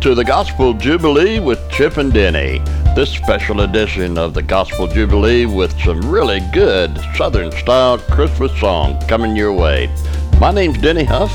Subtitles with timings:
[0.00, 2.60] to the Gospel Jubilee with Chip and Denny.
[2.96, 8.98] This special edition of the Gospel Jubilee with some really good Southern style Christmas song
[9.08, 9.94] coming your way.
[10.40, 11.30] My name's Denny Huff.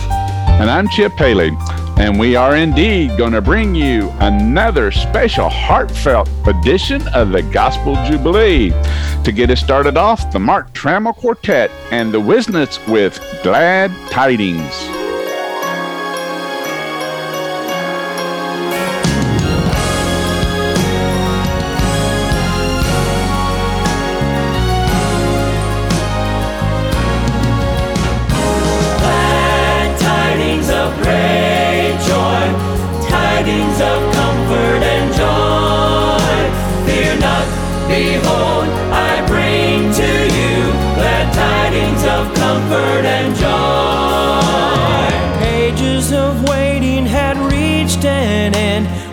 [0.60, 1.52] And I'm Chip Haley.
[2.00, 7.96] And we are indeed going to bring you another special heartfelt edition of the Gospel
[8.08, 8.72] Jubilee.
[9.26, 15.05] To get us started off, the Mark Trammell Quartet and the Whisnants with Glad Tidings.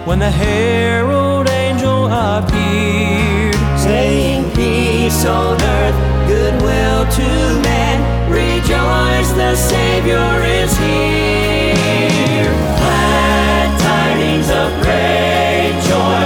[0.04, 5.94] When the herald angel appeared, saying, Peace on earth,
[6.26, 7.28] goodwill to
[7.62, 12.50] men, rejoice, the Savior is here.
[12.82, 16.24] Glad tidings of great joy,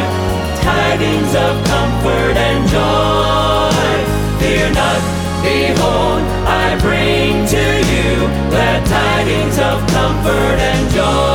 [0.65, 3.97] tidings of comfort and joy.
[4.41, 5.01] Fear not,
[5.45, 11.26] behold, I bring to you glad tidings of comfort and joy.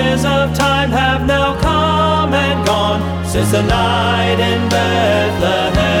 [0.00, 6.00] Ages of time have now come and gone since the night in Bethlehem.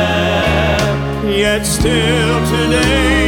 [1.28, 3.19] Yet still today,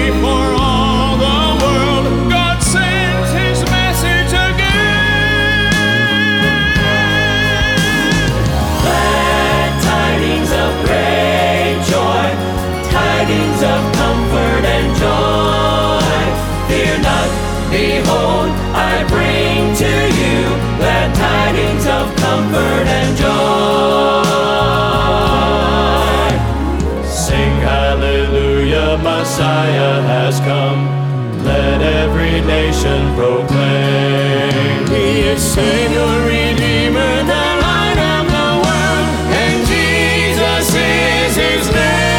[29.32, 30.86] Messiah has come.
[31.44, 34.86] Let every nation proclaim.
[34.88, 39.06] He is Savior, Redeemer, the light of the world,
[39.42, 42.12] and Jesus is His name.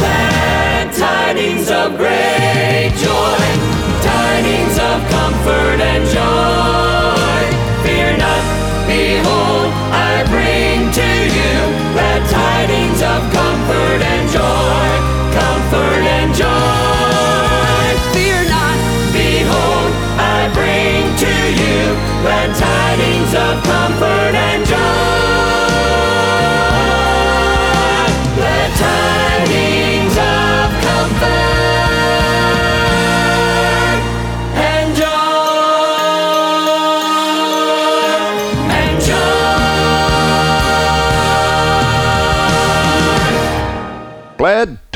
[0.00, 3.44] Glad tidings of great joy,
[4.02, 6.55] tidings of comfort and joy.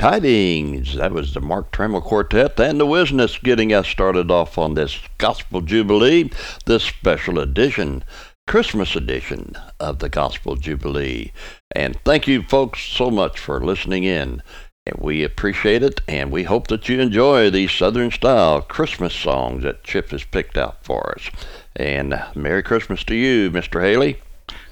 [0.00, 0.96] Tidings.
[0.96, 4.98] That was the Mark Trammell Quartet and the Whisnants getting us started off on this
[5.18, 6.30] Gospel Jubilee,
[6.64, 8.02] this special edition,
[8.46, 11.32] Christmas edition of the Gospel Jubilee.
[11.76, 14.42] And thank you folks so much for listening in.
[14.86, 19.64] And we appreciate it, and we hope that you enjoy these Southern style Christmas songs
[19.64, 21.28] that Chip has picked out for us.
[21.76, 23.82] And Merry Christmas to you, Mr.
[23.82, 24.16] Haley.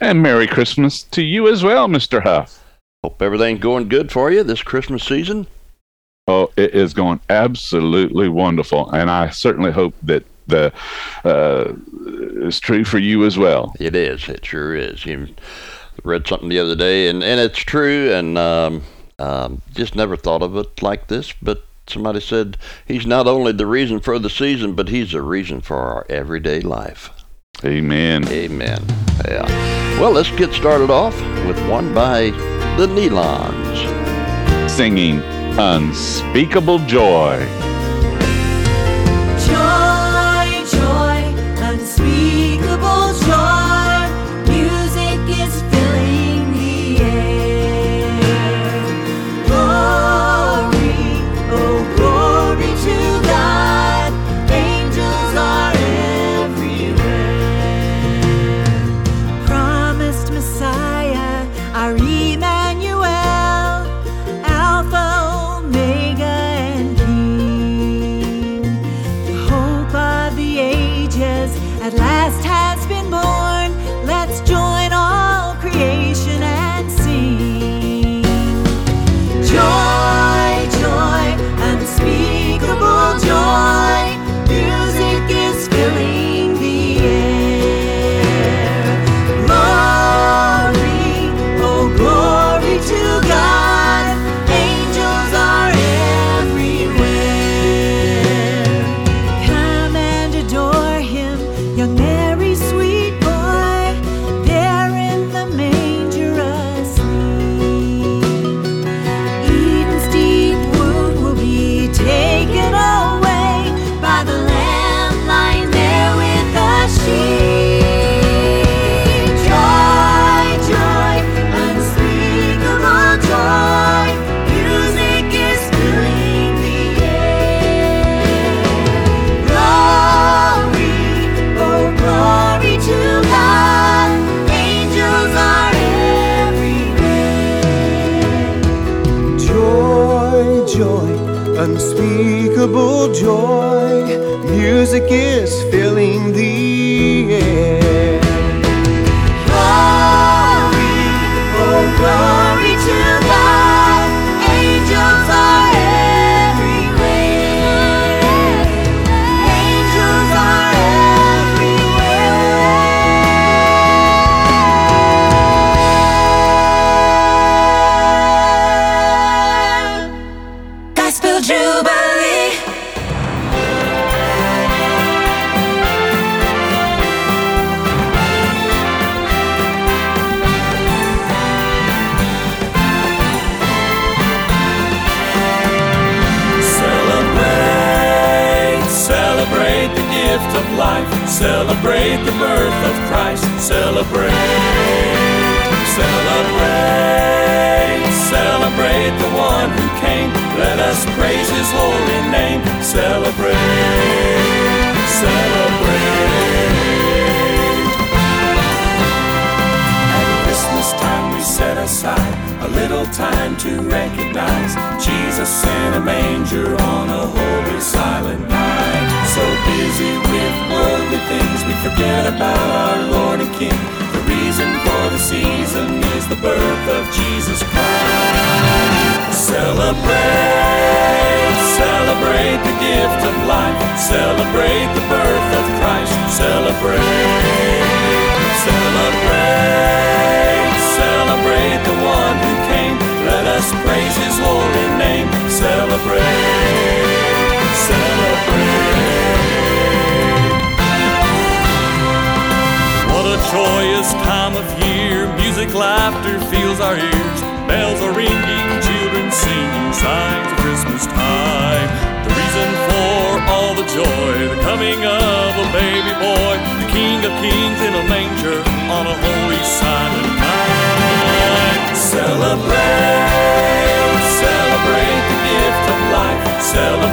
[0.00, 2.22] And Merry Christmas to you as well, Mr.
[2.22, 2.64] Huff.
[3.04, 5.46] Hope everything's going good for you this Christmas season.
[6.26, 10.72] Oh, it is going absolutely wonderful, and I certainly hope that the
[11.24, 11.72] uh,
[12.46, 13.72] is true for you as well.
[13.78, 14.28] It is.
[14.28, 15.06] It sure is.
[15.06, 15.28] You
[16.02, 18.82] read something the other day, and, and it's true, and um,
[19.18, 21.32] um, just never thought of it like this.
[21.40, 25.60] But somebody said he's not only the reason for the season, but he's the reason
[25.60, 27.10] for our everyday life.
[27.64, 28.26] Amen.
[28.28, 28.82] Amen.
[29.26, 29.46] Yeah.
[30.00, 32.30] Well, let's get started off with one by
[32.78, 34.70] the Nelons.
[34.70, 35.20] Singing
[35.58, 36.78] Unspeakable.
[36.86, 37.44] Joy,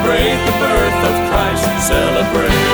[0.06, 1.88] Celebrate the birth of Christ.
[1.88, 2.65] Celebrate,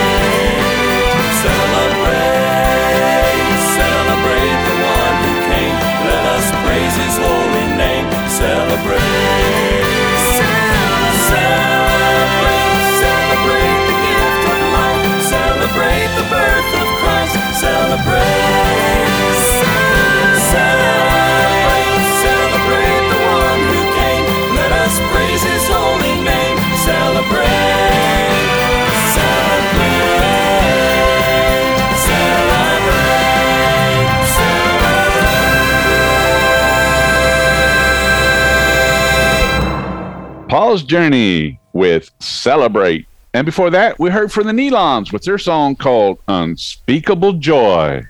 [40.52, 43.08] Paul's Journey with Celebrate.
[43.34, 48.04] And before that, we heard from the Nelons with their song called Unspeakable Joy.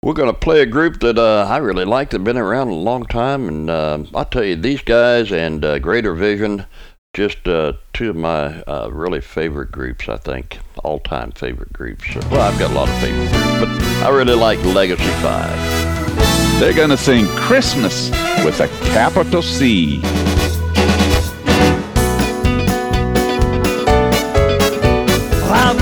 [0.00, 2.10] We're going to play a group that uh, I really like.
[2.10, 5.80] They've been around a long time, and uh, I'll tell you, these guys and uh,
[5.80, 6.66] Greater Vision,
[7.14, 10.08] just uh, two of my uh, really favorite groups.
[10.08, 12.14] I think all-time favorite groups.
[12.30, 13.68] Well, I've got a lot of favorite groups, but
[14.06, 16.60] I really like Legacy Five.
[16.60, 18.10] They're going to sing Christmas
[18.44, 20.00] with a capital C.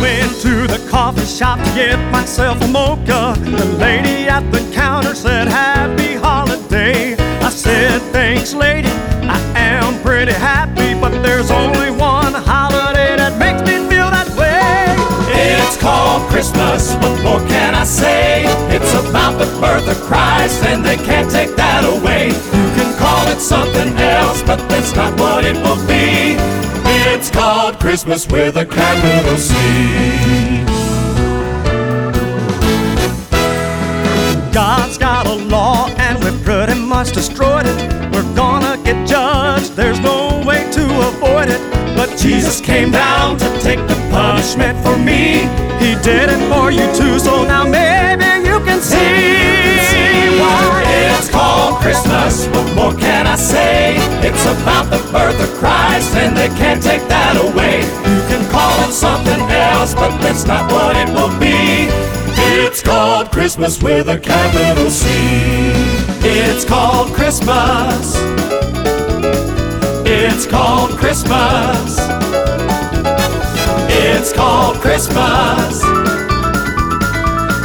[0.00, 3.34] went to the coffee shop to get myself a mocha.
[3.38, 7.16] The lady at the counter said, Happy holiday.
[7.40, 8.88] I said, Thanks, lady.
[9.28, 14.94] I am pretty happy, but there's only one holiday that makes me feel that way.
[15.34, 16.94] It's called Christmas.
[16.96, 18.44] What more can I say?
[18.74, 22.28] It's about the birth of Christ, and they can't take that away.
[22.28, 26.36] You can call it something else, but that's not what it will be.
[27.00, 29.54] It's called Christmas with a capital C.
[34.52, 37.76] God's got a law and we've pretty much destroyed it.
[38.12, 41.60] We're gonna get judged, there's no way to avoid it.
[41.96, 45.46] But Jesus came down to take the punishment for me.
[45.78, 50.82] He did it for you too, so now maybe you can see why
[51.18, 52.46] It's called Christmas.
[52.48, 53.96] What more can I say?
[54.26, 57.80] It's about the birth of Christ, and they can't take that away.
[57.80, 61.88] You can call it something else, but that's not what it will be.
[62.60, 65.06] It's called Christmas with a capital C.
[66.20, 68.16] It's called Christmas.
[70.04, 71.98] It's called Christmas.
[73.90, 75.82] It's called Christmas.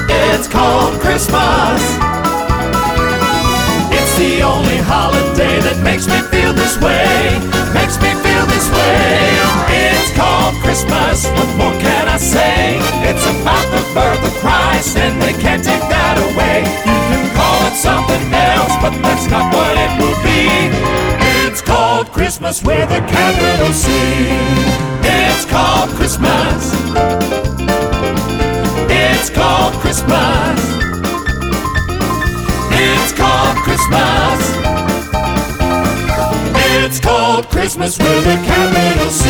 [0.09, 2.12] It's called Christmas.
[4.85, 7.39] Holiday that makes me feel this way.
[7.73, 9.33] Makes me feel this way.
[9.71, 11.25] It's called Christmas.
[11.35, 12.79] What more can I say?
[13.07, 16.67] It's about the birth of Christ, and they can't take that away.
[16.85, 20.47] You can call it something else, but that's not what it will be.
[21.45, 23.89] It's called Christmas with a capital C.
[25.03, 26.73] It's called Christmas.
[28.89, 30.59] It's called Christmas.
[32.71, 34.62] It's called Christmas.
[36.95, 39.25] It's called Christmas with a capital C.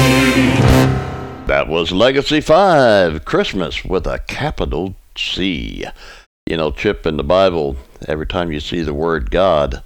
[1.48, 5.86] That was Legacy 5, Christmas with a capital C.
[6.46, 9.82] You know, Chip, in the Bible, every time you see the word God,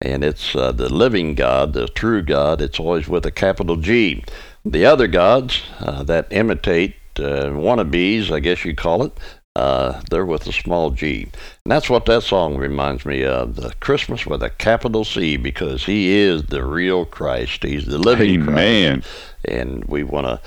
[0.00, 4.24] and it's uh, the living God, the true God, it's always with a capital G.
[4.64, 9.12] The other gods uh, that imitate uh, wannabes, I guess you call it.
[9.56, 11.24] Uh, they're with a small G.
[11.64, 15.84] And that's what that song reminds me of the Christmas with a capital C because
[15.84, 17.64] he is the real Christ.
[17.64, 18.58] He's the living Christ.
[18.58, 19.02] Amen.
[19.44, 20.40] And we want to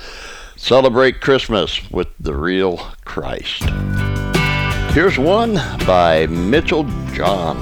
[0.55, 3.63] celebrate Christmas with the real Christ.
[4.93, 5.55] Here's one
[5.85, 7.61] by Mitchell John.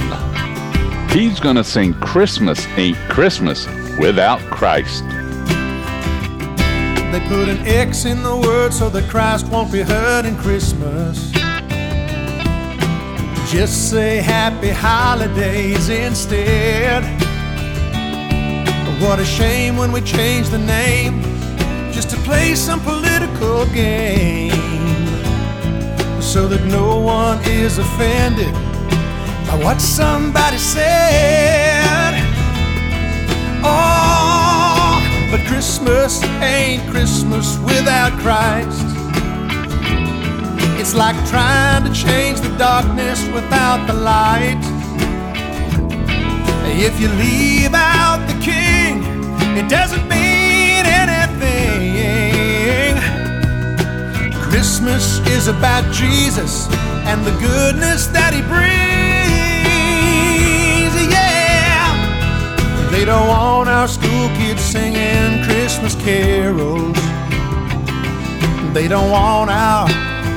[1.10, 3.66] He's going to sing Christmas Ain't Christmas
[3.98, 5.04] without Christ.
[7.12, 11.30] They put an X in the word so that Christ won't be heard in Christmas.
[13.52, 17.04] Just say happy holidays instead.
[19.02, 21.22] What a shame when we change the name
[21.92, 24.52] just to play some political game
[26.22, 28.54] so that no one is offended
[29.48, 32.14] by what somebody said.
[33.66, 34.11] Oh,
[35.32, 38.84] but Christmas ain't Christmas without Christ.
[40.78, 44.60] It's like trying to change the darkness without the light.
[46.66, 49.04] If you leave out the king,
[49.58, 52.02] it doesn't mean anything.
[54.34, 56.68] Christmas is about Jesus
[57.08, 58.91] and the goodness that he brings.
[62.92, 66.94] They don't want our school kids singing Christmas carols.
[68.74, 69.88] They don't want our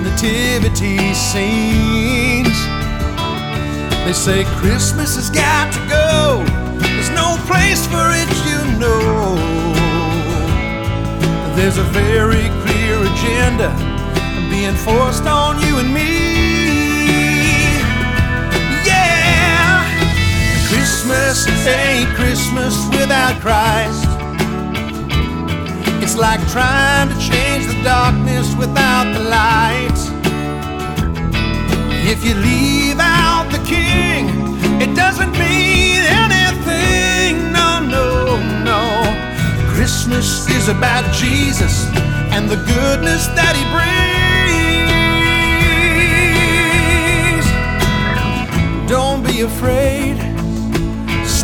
[0.02, 2.56] nativity scenes.
[4.04, 6.44] They say Christmas has got to go.
[6.78, 9.34] There's no place for it, you know.
[11.56, 13.70] There's a very clear agenda
[14.49, 16.43] being forced on you and me.
[20.68, 24.09] Christmas ain't Christmas without Christ.
[26.02, 29.99] It's like trying to change the darkness without the light.
[32.06, 34.28] If you leave out the king,
[34.80, 37.52] it doesn't mean anything.
[37.52, 39.02] No, no, no.
[39.75, 41.87] Christmas is about Jesus
[42.35, 43.94] and the goodness that he brings.
[48.88, 50.24] Don't be afraid.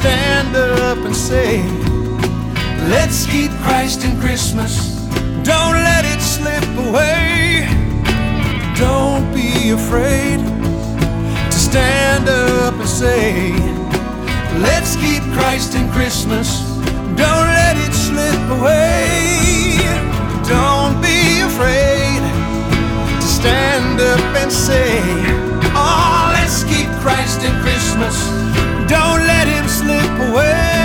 [0.00, 1.62] Stand up and say,
[2.88, 4.96] Let's keep Christ in Christmas.
[5.44, 7.68] Don't let it slip away.
[8.76, 13.52] Don't be afraid to stand up and say,
[14.60, 16.62] Let's keep Christ in Christmas.
[17.20, 19.76] Don't let it slip away.
[20.48, 22.22] Don't be afraid
[23.20, 25.02] to stand up and say,
[25.76, 28.39] Oh, let's keep Christ in Christmas.
[28.90, 30.80] Don't let him slip away.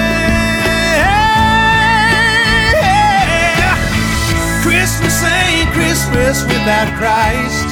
[4.62, 7.66] Christmas ain't Christmas without Christ.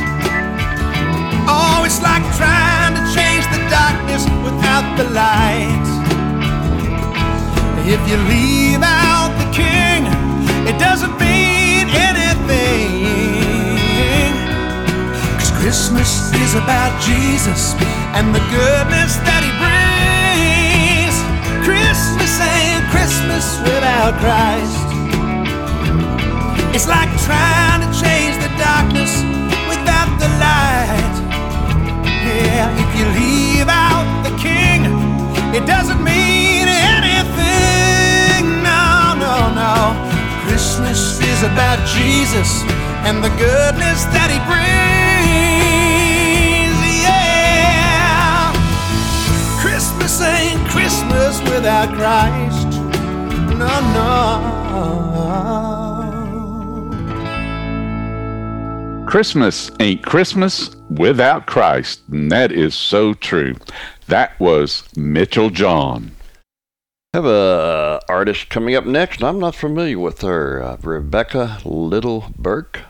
[1.45, 5.85] Oh, it's like trying to change the darkness without the light.
[7.85, 10.09] If you leave out the king,
[10.65, 13.05] it doesn't mean anything.
[15.37, 17.75] Cause Christmas is about Jesus
[18.17, 19.72] and the goodness that he brings.
[22.93, 24.85] Christmas without Christ.
[26.75, 29.11] It's like trying to change the darkness
[29.65, 31.15] without the light.
[32.05, 34.85] Yeah, if you leave out the king,
[35.57, 38.61] it doesn't mean anything.
[38.61, 39.73] No, no, no.
[40.45, 42.49] Christmas is about Jesus
[43.05, 44.73] and the goodness that he brings.
[47.05, 48.53] Yeah.
[49.61, 52.62] Christmas ain't Christmas without Christ.
[53.63, 54.03] No, no.
[59.07, 62.01] Christmas ain't Christmas without Christ.
[62.11, 63.55] And that is so true.
[64.07, 66.11] That was Mitchell John.
[67.13, 69.23] have a artist coming up next.
[69.23, 70.61] I'm not familiar with her.
[70.61, 72.81] Uh, Rebecca Little Burke.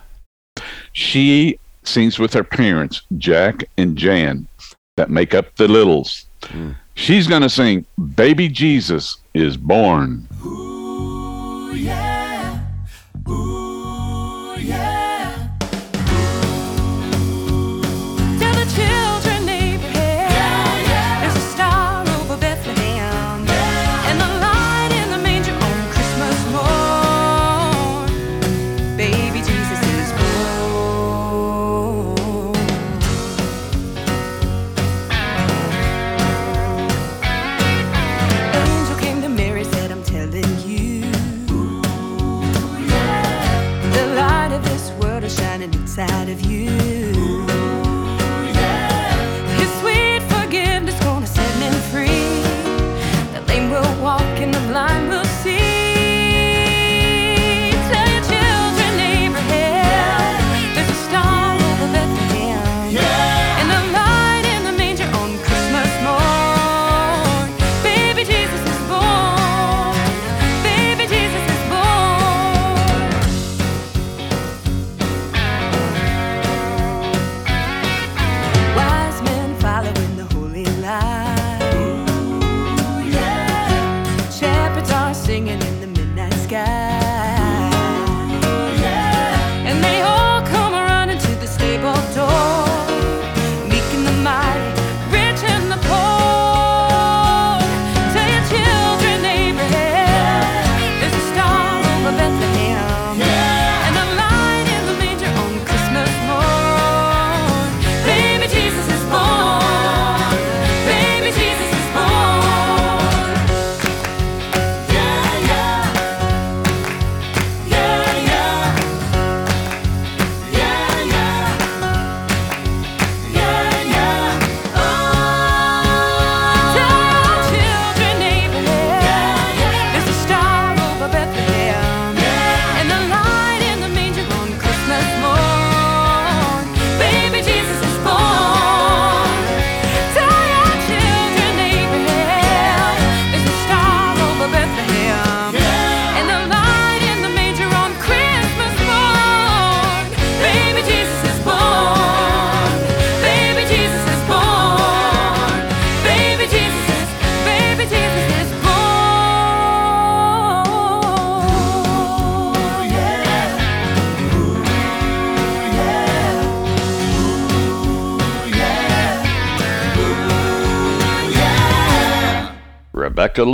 [0.94, 4.48] She sings with her parents, Jack and Jan,
[4.98, 6.26] that make up the Littles.
[6.44, 6.76] Mm.
[6.96, 7.86] She's going to sing
[8.16, 10.28] Baby Jesus is Born.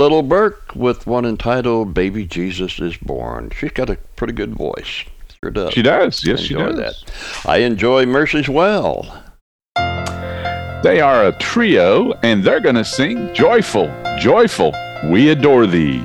[0.00, 5.04] Little Burke with one entitled "Baby Jesus Is Born." She's got a pretty good voice.
[5.44, 5.74] Sure does.
[5.74, 6.24] She does.
[6.24, 6.74] Yes, she does.
[6.76, 6.94] That.
[7.44, 9.22] I enjoy Mercy's Well.
[10.82, 14.72] They are a trio, and they're going to sing "Joyful, Joyful,
[15.04, 16.02] We Adore Thee."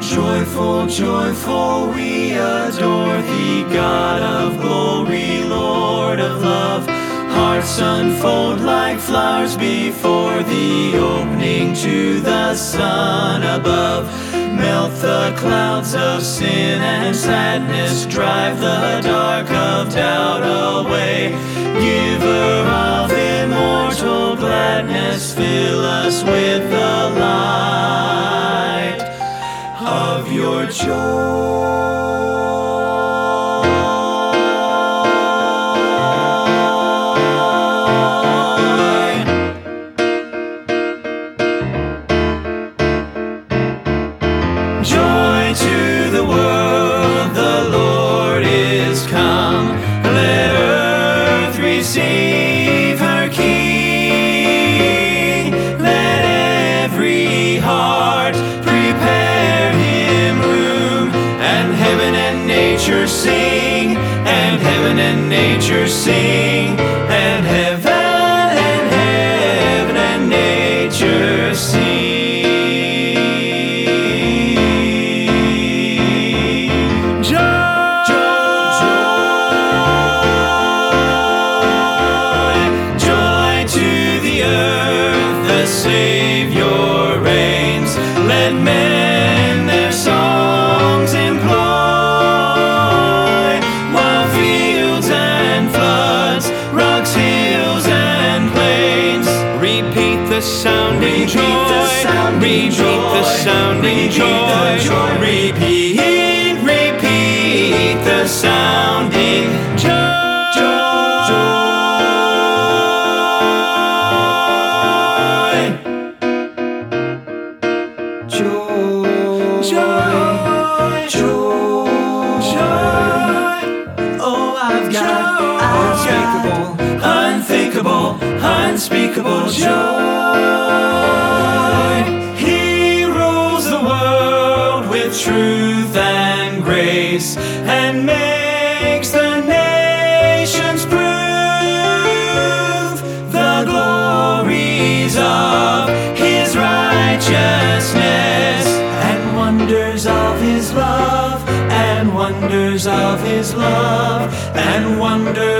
[0.00, 6.91] Joyful, joyful, we adore Thee, God of glory, Lord of love
[7.32, 14.06] hearts unfold like flowers before the opening to the sun above.
[14.32, 20.44] Melt the clouds of sin and sadness, drive the dark of doubt
[20.84, 21.30] away.
[21.80, 29.00] Giver of immortal gladness, fill us with the light
[29.80, 32.01] of your joy.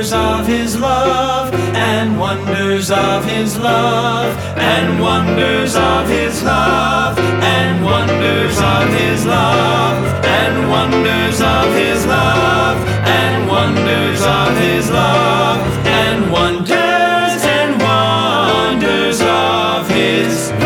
[0.03, 7.85] Wonders of his love, and wonders of his love, and wonders of his love, and
[7.85, 16.33] wonders of his love, and wonders of his love, and wonders of his love, and
[16.33, 20.62] wonders and wonders of his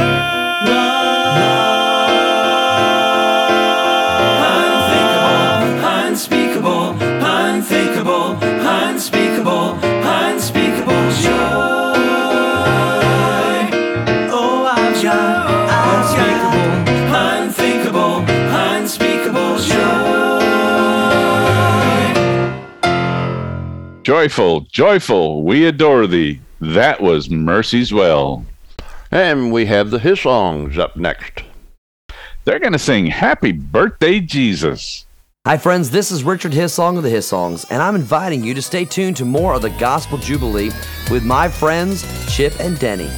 [24.06, 26.40] Joyful, joyful, we adore thee.
[26.60, 28.46] That was Mercy's Well.
[29.10, 31.42] And we have the Hissongs up next.
[32.44, 35.06] They're going to sing Happy Birthday, Jesus.
[35.44, 35.90] Hi, friends.
[35.90, 39.24] This is Richard Hissong of the Hissongs, and I'm inviting you to stay tuned to
[39.24, 40.70] more of the Gospel Jubilee
[41.10, 43.10] with my friends Chip and Denny.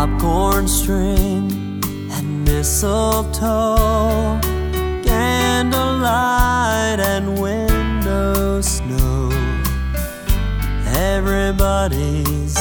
[0.00, 1.50] Popcorn string
[2.12, 4.38] and mistletoe,
[5.04, 7.69] candlelight and window
[11.62, 12.56] Everybody's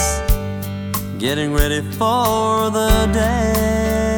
[1.18, 4.12] getting ready for the day.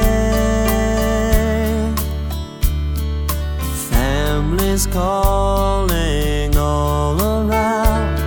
[3.91, 8.17] Families calling all around.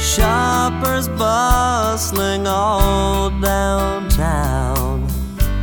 [0.00, 5.06] Shoppers bustling all downtown.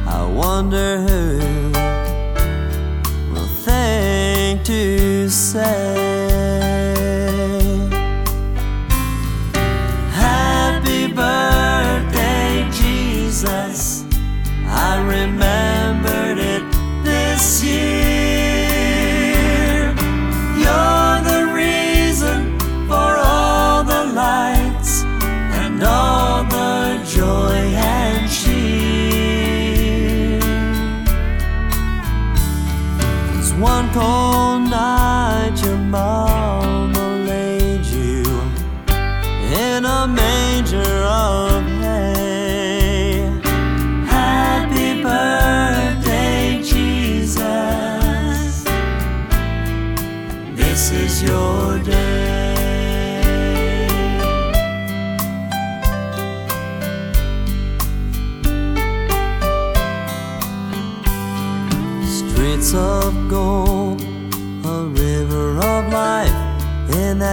[0.07, 1.69] I wonder who
[3.33, 6.03] will think to say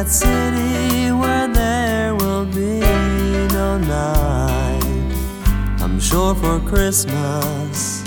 [0.02, 2.80] that city where there will be
[3.52, 5.12] no night.
[5.82, 8.02] I'm sure for Christmas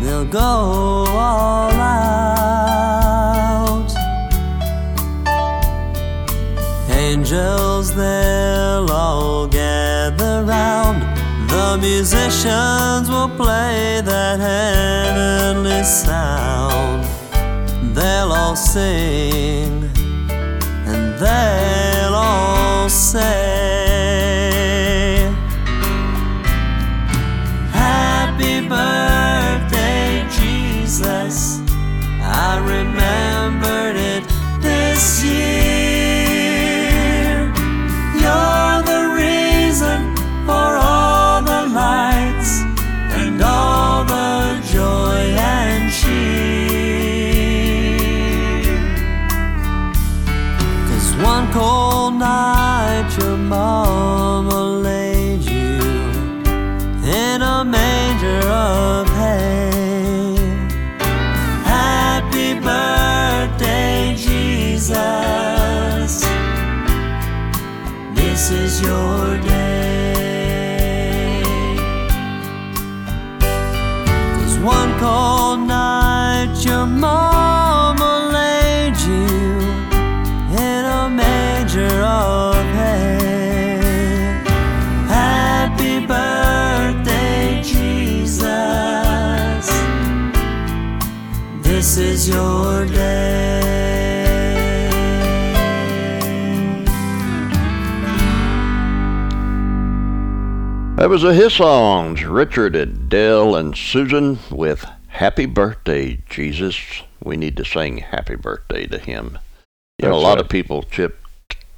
[0.00, 2.24] they'll go all out.
[6.88, 11.02] Angels, they'll all gather round.
[11.50, 17.04] The musicians will play that heavenly sound.
[17.94, 19.83] They'll all sing
[21.18, 23.63] they'll all say,
[101.04, 102.24] That was a Hissongs.
[102.24, 107.02] Richard and Dell and Susan with Happy Birthday, Jesus.
[107.22, 109.38] We need to sing Happy Birthday to him.
[109.98, 110.40] You know, a lot right.
[110.40, 111.20] of people, Chip,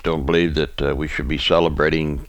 [0.05, 2.29] don't believe that uh, we should be celebrating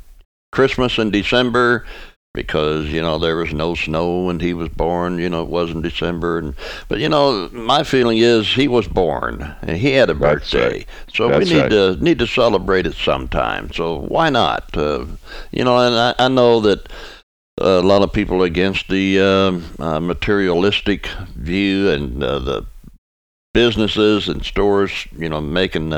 [0.52, 1.86] Christmas in December
[2.34, 5.18] because you know there was no snow when he was born.
[5.18, 6.54] You know, it wasn't December, and
[6.88, 10.88] but you know, my feeling is he was born and he had a birthday, right.
[11.12, 11.72] so That's we need right.
[11.72, 13.72] to need to celebrate it sometime.
[13.74, 14.78] So why not?
[14.78, 15.06] Uh,
[15.52, 16.88] you know, and I, I know that
[17.60, 22.66] a lot of people are against the um, uh, materialistic view and uh, the
[23.54, 25.92] businesses and stores, you know, making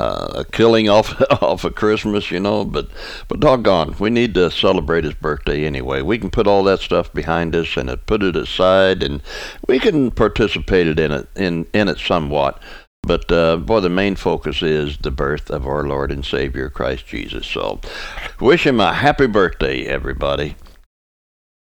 [0.00, 2.64] uh, a killing off off of Christmas, you know.
[2.64, 2.88] But
[3.28, 6.02] but doggone, we need to celebrate his birthday anyway.
[6.02, 9.22] We can put all that stuff behind us and put it aside, and
[9.68, 12.62] we can participate in it in in it somewhat.
[13.02, 17.06] But uh, boy, the main focus is the birth of our Lord and Savior Christ
[17.06, 17.46] Jesus.
[17.46, 17.80] So,
[18.40, 20.56] wish him a happy birthday, everybody.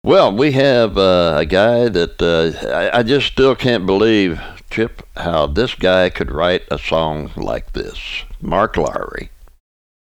[0.05, 4.39] Well, we have uh, a guy that uh, I, I just still can't believe,
[4.75, 8.25] Chip, how this guy could write a song like this.
[8.41, 9.29] Mark Lowry.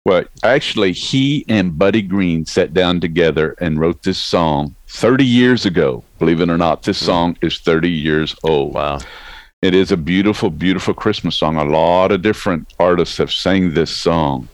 [0.04, 5.66] Well, actually, he and Buddy Green sat down together and wrote this song 30 years
[5.66, 6.02] ago.
[6.18, 8.74] Believe it or not, this song is 30 years old.
[8.74, 8.98] Wow.
[9.62, 11.58] It is a beautiful, beautiful Christmas song.
[11.58, 14.48] A lot of different artists have sang this song.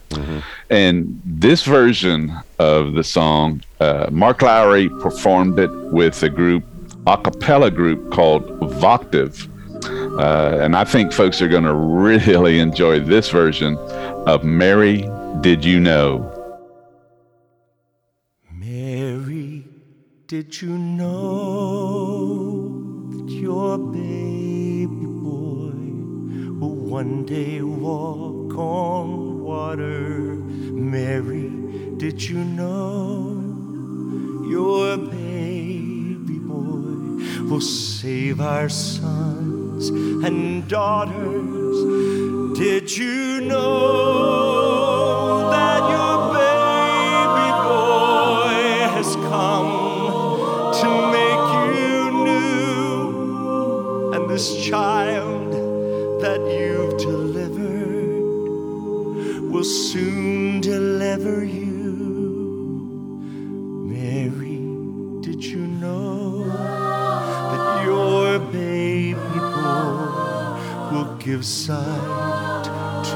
[0.69, 6.63] And this version of the song, uh, Mark Lowry performed it with a group,
[7.07, 9.49] a cappella group called Voctave.
[9.85, 13.77] Uh, and I think folks are going to really enjoy this version
[14.27, 15.09] of Mary
[15.41, 16.29] Did You Know?
[18.51, 19.65] Mary,
[20.27, 22.69] did you know
[23.11, 25.75] that your baby boy
[26.59, 30.35] will one day walk on water?
[30.35, 31.49] Mary,
[31.97, 33.33] did you know
[34.49, 38.69] your baby boy will save our
[39.79, 39.89] sons
[40.23, 42.57] and daughters?
[42.57, 44.69] Did you know
[45.49, 49.71] that your baby boy has come
[50.81, 54.13] to make you new?
[54.13, 55.51] And this child
[56.21, 58.21] that you've delivered
[59.51, 60.12] will soon
[71.23, 72.65] give sight
[73.05, 73.15] to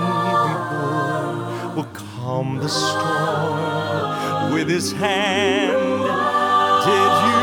[0.71, 6.05] boy will calm the storm with his hand?
[6.87, 7.34] Did you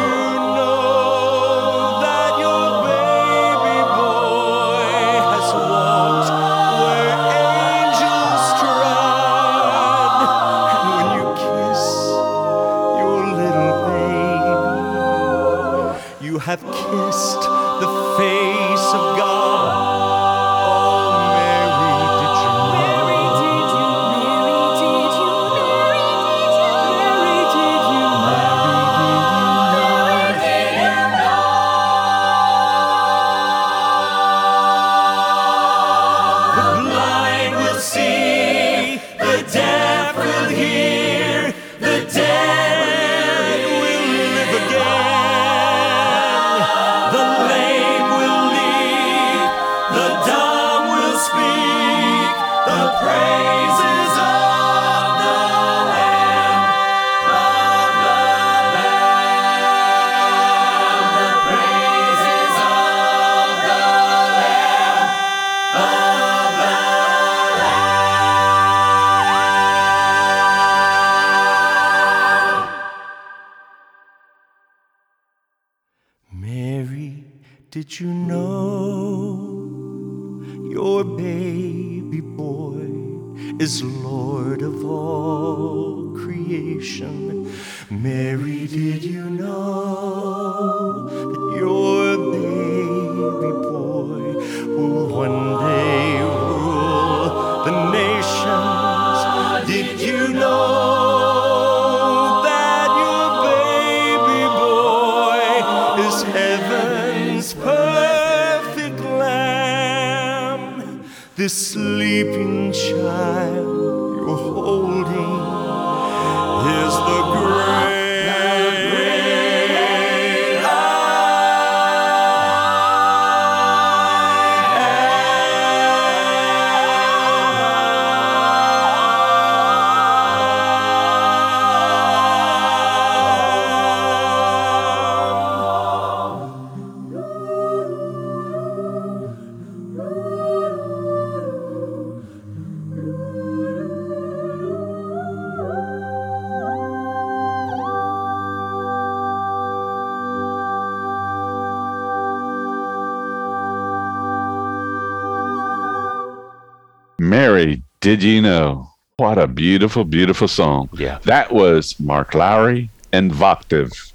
[158.01, 158.89] did you know?
[159.17, 160.89] What a beautiful, beautiful song.
[160.93, 161.19] Yeah.
[161.23, 164.11] That was Mark Lowry and Voctave.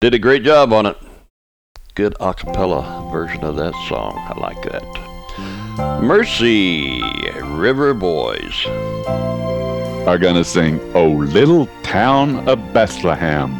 [0.00, 0.98] Did a great job on it.
[1.94, 4.12] Good a cappella version of that song.
[4.16, 6.02] I like that.
[6.02, 7.00] Mercy,
[7.42, 8.66] River Boys.
[10.06, 13.52] Are going to sing Oh Little Town of Bethlehem.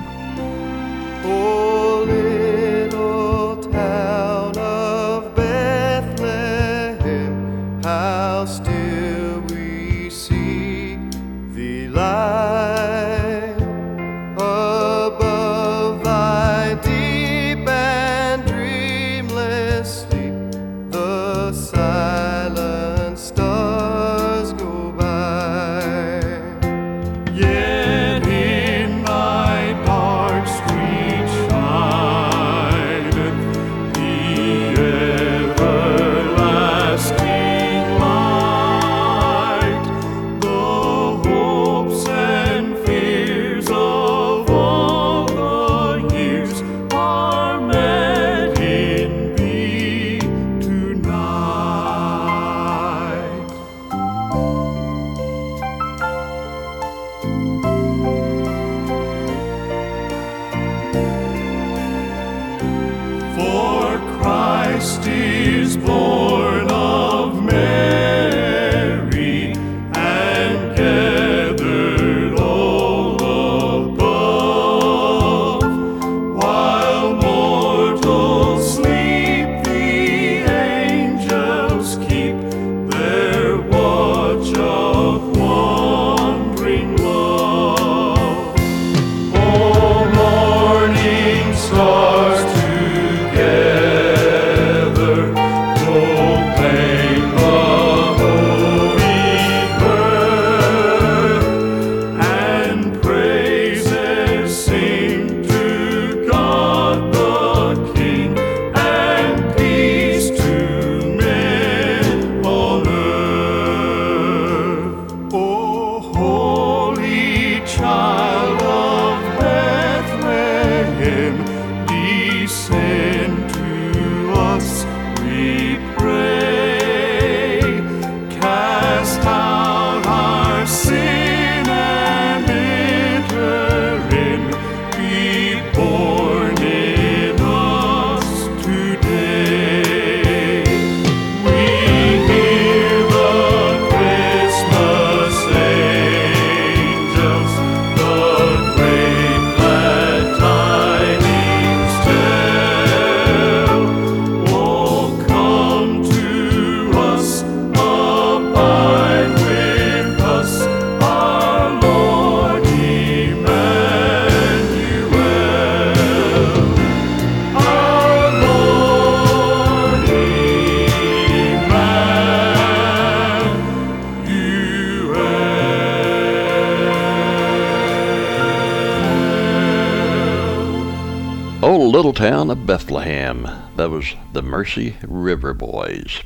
[182.77, 183.49] Bethlehem.
[183.77, 186.23] That was the Mercy River Boys.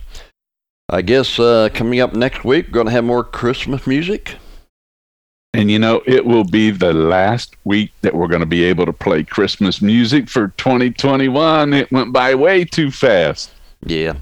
[0.89, 4.35] I guess uh, coming up next week, we're going to have more Christmas music.
[5.55, 8.85] And you know, it will be the last week that we're going to be able
[8.87, 11.73] to play Christmas music for 2021.
[11.73, 13.53] It went by way too fast.
[13.85, 14.15] Yeah,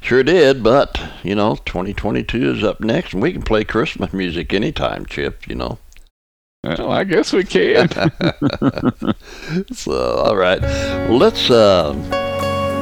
[0.00, 0.64] sure did.
[0.64, 5.46] But, you know, 2022 is up next, and we can play Christmas music anytime, Chip,
[5.46, 5.78] you know.
[6.62, 7.88] Well, I guess we can.
[9.72, 10.60] So, all right.
[11.10, 11.92] Well, let's uh,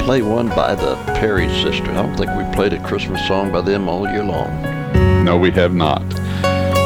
[0.00, 1.88] play one by the Perry Sisters.
[1.88, 5.24] I don't think we played a Christmas song by them all year long.
[5.24, 6.02] no, we have not.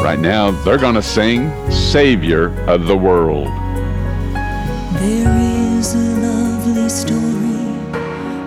[0.04, 3.48] Right now, they're going to sing Savior of the World.
[5.00, 7.74] There is a lovely story,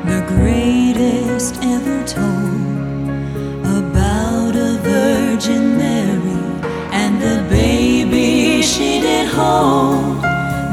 [0.05, 3.09] the greatest ever told,
[3.77, 10.23] about a Virgin Mary and the baby she did hold.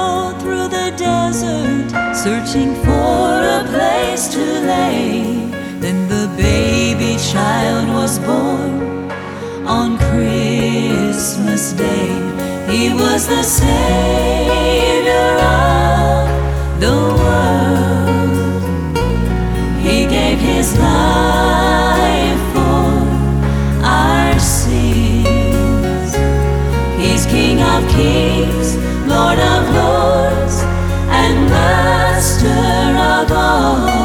[2.24, 5.24] searching for a place to lay.
[5.80, 9.10] Then the baby child was born
[9.66, 12.12] on Christmas Day.
[12.70, 16.28] He was the Savior of
[16.84, 18.98] the world.
[19.80, 22.92] He gave his life for
[23.82, 26.12] our sins.
[27.00, 28.76] He's King of kings,
[29.08, 29.99] Lord of lords,
[33.28, 33.99] Master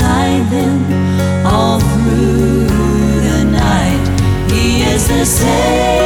[0.00, 2.66] beside them all through
[3.28, 4.50] the night.
[4.50, 5.99] He is the Savior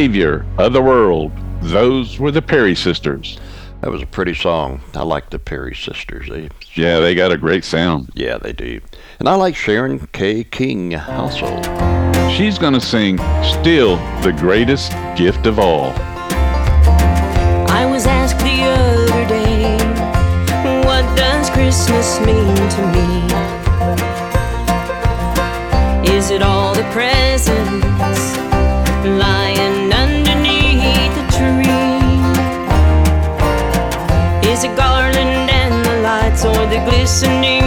[0.00, 1.30] Savior of the world.
[1.60, 3.38] Those were the Perry sisters.
[3.82, 4.80] That was a pretty song.
[4.94, 6.26] I like the Perry sisters.
[6.26, 8.08] They, Yeah, they got a great sound.
[8.14, 8.80] yeah, they do.
[9.18, 10.42] And I like Sharon K.
[10.44, 11.48] King also.
[12.30, 13.18] She's going to sing
[13.60, 15.92] Still the Greatest Gift of All.
[17.68, 19.76] I was asked the other day,
[20.86, 23.20] what does Christmas mean to me?
[26.16, 27.79] Is it all the presents
[37.00, 37.59] or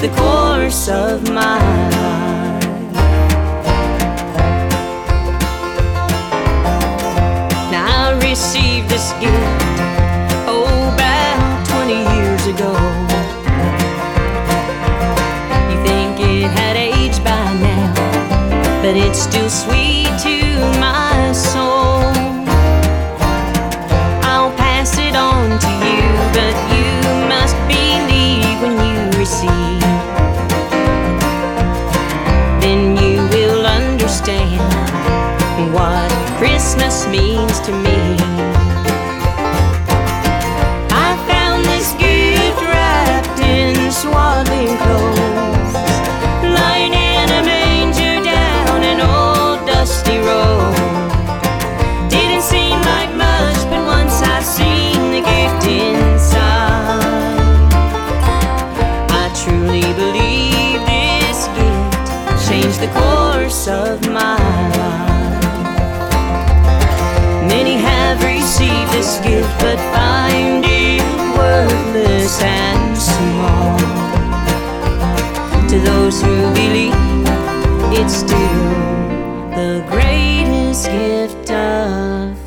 [0.00, 2.64] the course of my life.
[7.70, 9.34] Now I received this gift,
[10.48, 12.72] oh, about 20 years ago.
[15.68, 17.92] You think it had aged by now,
[18.80, 19.26] but it's
[37.00, 38.16] Christmas means to me.
[40.90, 45.74] I found this gift wrapped in swaddling clothes,
[46.42, 50.74] lying in a manger down an old dusty road.
[52.10, 57.00] Didn't seem like much, but once I seen the gift inside,
[59.10, 64.09] I truly believe this gift changed the course of
[69.00, 71.00] received this gift, but find it
[71.36, 73.78] worthless and small.
[75.68, 76.92] To those who believe,
[77.98, 82.38] it's still the greatest gift of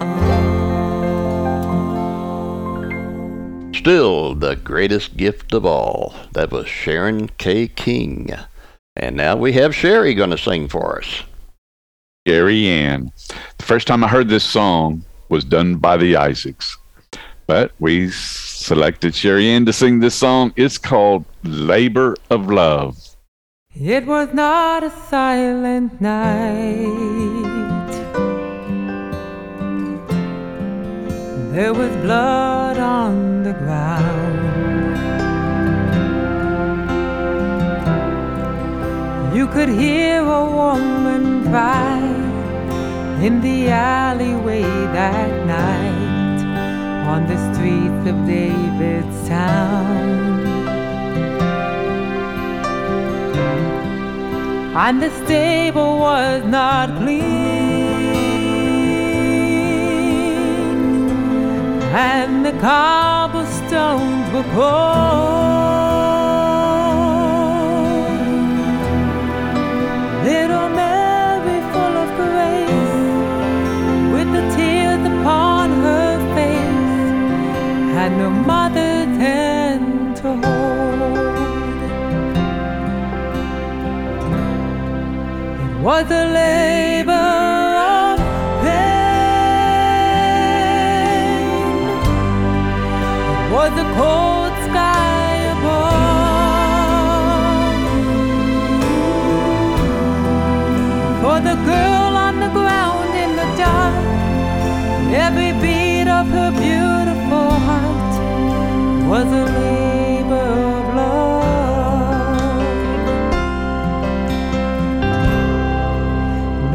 [0.00, 0.42] all.
[3.72, 6.14] Still the greatest gift of all.
[6.32, 7.68] That was Sharon K.
[7.68, 8.34] King.
[8.96, 11.22] And now we have Sherry going to sing for us.
[12.24, 13.12] Gary Ann.
[13.58, 16.76] The first time I heard this song was done by the Isaacs,
[17.46, 20.52] but we selected Sherry Ann to sing this song.
[20.56, 22.98] It's called Labor of Love.
[23.74, 27.26] It was not a silent night.
[31.52, 34.56] There was blood on the ground.
[39.36, 42.15] You could hear a woman cry
[43.24, 46.40] in the alleyway that night
[47.08, 50.26] on the streets of David's town.
[54.76, 57.22] and the stable was not clean,
[61.94, 65.56] and the cobblestones were cold.
[70.24, 70.68] Little
[85.86, 87.12] was a labor
[93.52, 94.35] was a cold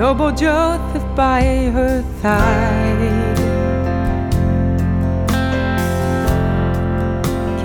[0.02, 1.44] noble Joseph by
[1.76, 3.38] her side.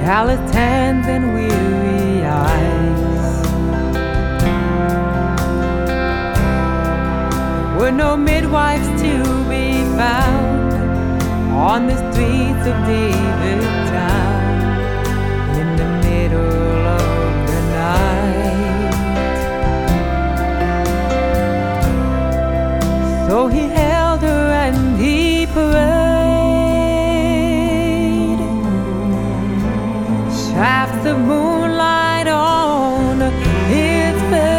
[0.04, 3.46] Calloused hands and weary eyes.
[7.78, 9.14] Were no midwives to
[9.48, 9.66] be
[9.96, 10.74] found
[11.70, 14.35] on the streets of David's town
[23.36, 25.66] So he held her and he prayed.
[30.32, 33.20] Shafts the moonlight on
[33.74, 34.56] his face.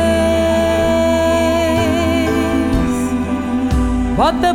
[4.16, 4.54] But the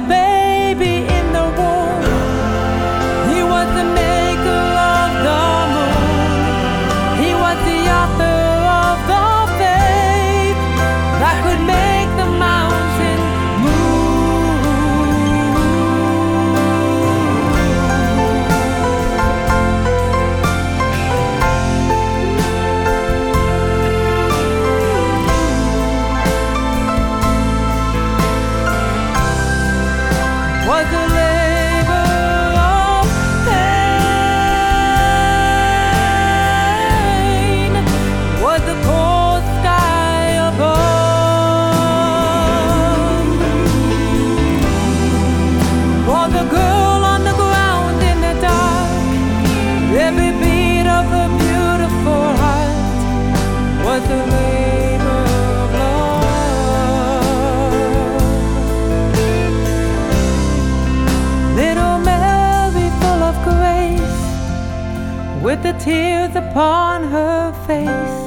[65.85, 68.23] tears upon her face,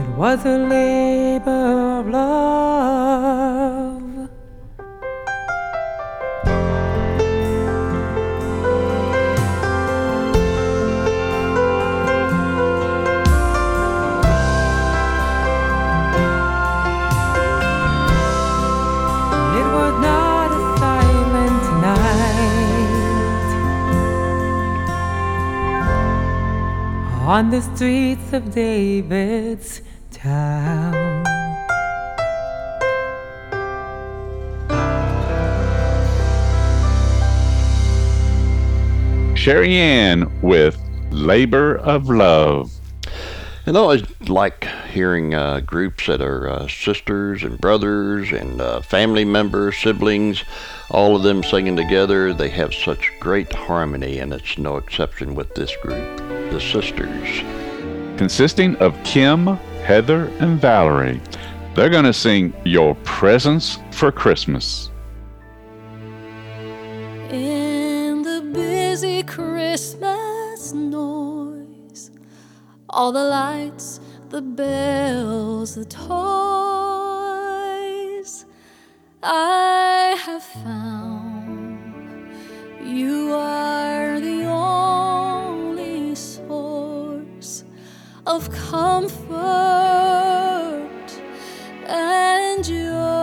[0.00, 2.69] it was a labor of love.
[27.40, 29.80] On the streets of David's
[30.10, 31.24] town.
[39.34, 40.78] Sherry Ann with
[41.10, 42.70] Labor of Love.
[43.64, 48.82] And I always like hearing uh, groups that are uh, sisters and brothers and uh,
[48.82, 50.44] family members, siblings,
[50.90, 52.34] all of them singing together.
[52.34, 56.20] They have such great harmony, and it's no exception with this group,
[56.50, 57.42] the Sisters.
[58.16, 59.46] consisting of Kim,
[59.84, 61.20] Heather, and Valerie.
[61.74, 64.90] They're going to sing Your Presence for Christmas.
[67.30, 72.10] In the busy Christmas noise,
[72.90, 76.10] all the lights, the bells, the toys,
[79.22, 81.78] I have found
[82.84, 85.29] you are the only
[88.30, 89.34] of comfort
[91.88, 93.19] and joy.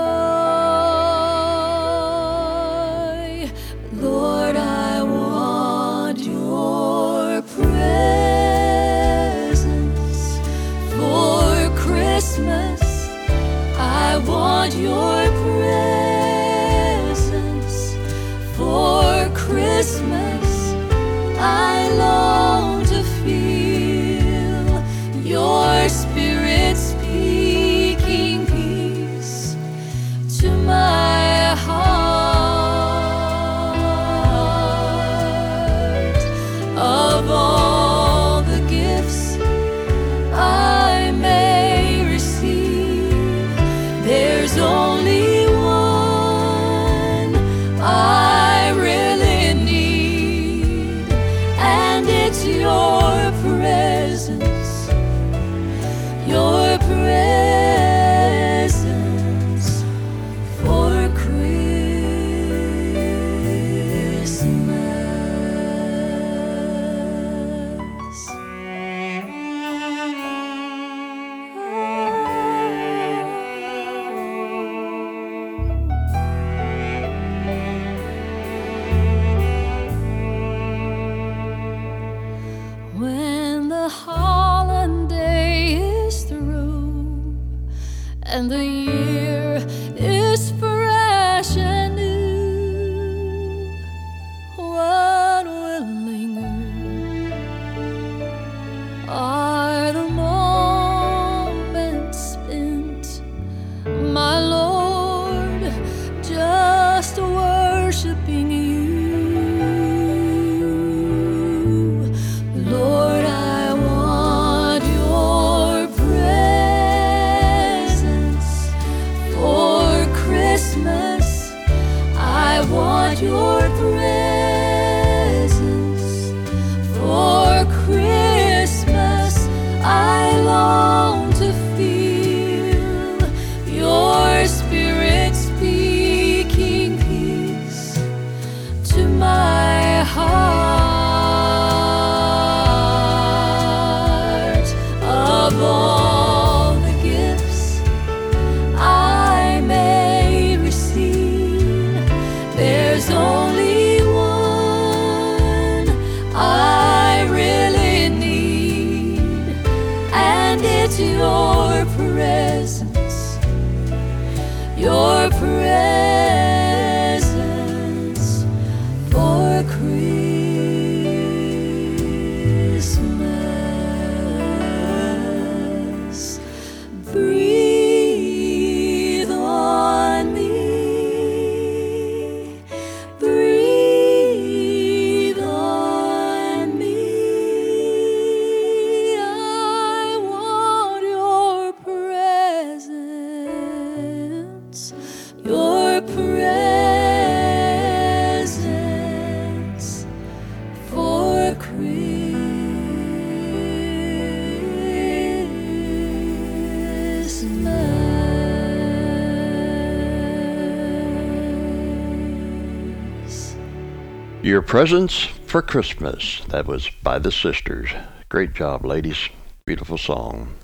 [214.48, 216.42] Your Presents for Christmas.
[216.48, 217.90] That was by the Sisters.
[218.30, 219.28] Great job, ladies.
[219.66, 220.56] Beautiful song.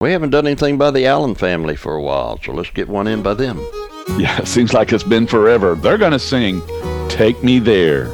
[0.00, 3.06] We haven't done anything by the Allen family for a while, so let's get one
[3.06, 3.64] in by them.
[4.18, 5.76] Yeah, it seems like it's been forever.
[5.76, 6.62] They're going to sing
[7.08, 8.08] Take Me There.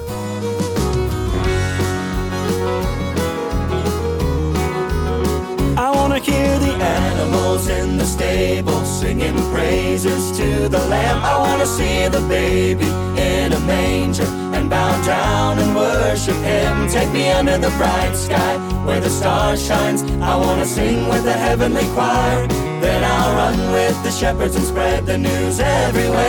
[5.79, 11.25] I wanna hear the animals in the stable singing praises to the Lamb.
[11.25, 12.85] I wanna see the baby
[13.19, 16.89] in a manger and bow down and worship Him.
[16.89, 18.57] Take me under the bright sky
[18.87, 20.03] where the stars shines.
[20.23, 22.47] I wanna sing with the heavenly choir.
[22.81, 26.21] Then I'll run with the shepherds and spread the news everywhere.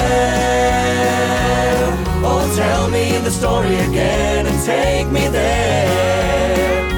[2.24, 6.90] Oh, tell me the story again and take me there.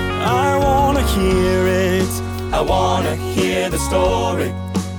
[0.46, 2.14] I wanna hear it.
[2.54, 4.54] I wanna hear the story.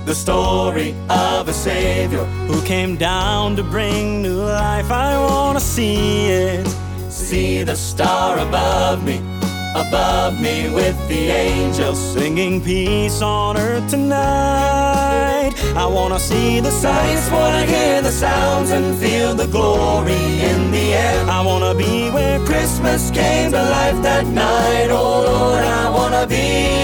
[0.07, 4.91] The story of a Savior who came down to bring new life.
[4.91, 6.67] I wanna see it.
[7.09, 9.23] See the star above me,
[9.75, 15.53] above me with the angels singing peace on earth tonight.
[15.75, 20.93] I wanna see the sights, wanna hear the sounds and feel the glory in the
[20.93, 21.25] air.
[21.31, 24.89] I wanna be where Christmas came to life that night.
[24.91, 26.75] Oh Lord, I wanna be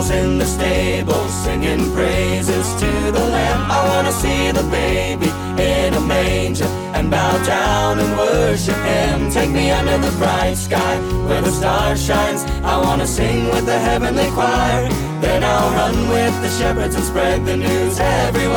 [0.00, 3.70] angels in the stable singing praises to the Lamb.
[3.70, 5.28] I want to see the baby
[5.62, 9.30] in a manger and bow down and worship Him.
[9.30, 10.96] Take me under the bright sky
[11.26, 12.44] where the star shines.
[12.64, 14.88] I want to sing with the heavenly choir.
[15.20, 18.56] Then I'll run with the shepherds and spread the news everywhere.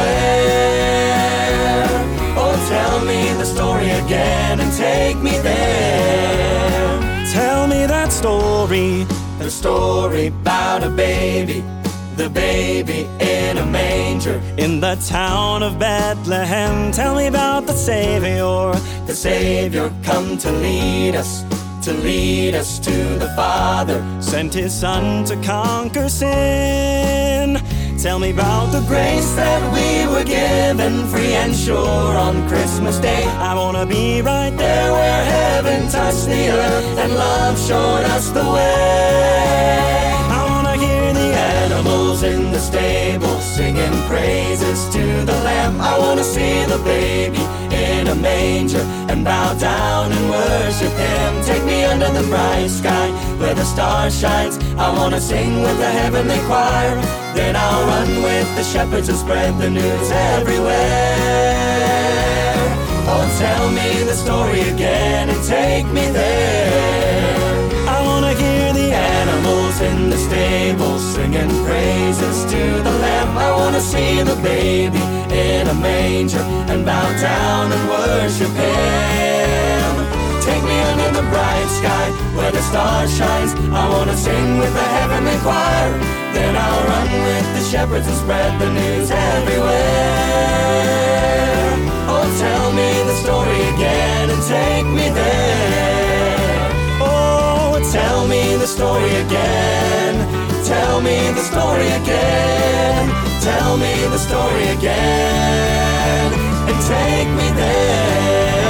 [2.37, 6.99] Oh, tell me the story again and take me there.
[7.33, 9.05] Tell me that story
[9.43, 11.65] the story about a baby,
[12.15, 14.41] the baby in a manger.
[14.57, 18.71] In the town of Bethlehem, tell me about the Savior.
[19.05, 21.43] The Savior come to lead us,
[21.83, 24.01] to lead us to the Father.
[24.21, 27.57] Sent his son to conquer sin.
[28.03, 33.23] Tell me about the Grace that we were given, free and sure on Christmas Day.
[33.23, 34.91] I wanna be right there.
[34.91, 40.11] Where heaven touched the earth and love showed us the way.
[40.37, 41.31] I wanna hear the
[41.63, 45.79] Animals in the stable singing praises to the Lamb.
[45.79, 47.39] I wanna see the baby
[47.71, 51.41] in a manger and bow down and worship Him.
[51.45, 53.07] Take me under the bright sky
[53.43, 54.57] where the star shines.
[54.77, 56.95] I wanna sing with the heavenly choir.
[57.37, 60.73] Then I'll run with the shepherds and spread the news everywhere.
[63.11, 67.53] Oh, tell me the story again and take me there.
[67.95, 73.37] I wanna hear the Animals in the stable singing praises to the Lamb.
[73.37, 75.03] I wanna see the baby
[75.45, 79.82] in a manger and bow down and worship Him.
[80.43, 83.53] Take me under the bright sky where the star shines.
[83.71, 85.91] I wanna sing with the heavenly choir.
[86.35, 90.33] Then I'll run with the shepherds and spread the news everywhere.
[92.11, 96.67] Oh, tell me the story again and take me there.
[96.99, 100.15] Oh, tell me the story again.
[100.65, 103.09] Tell me the story again.
[103.39, 106.33] Tell me the story again.
[106.67, 108.62] And take me there.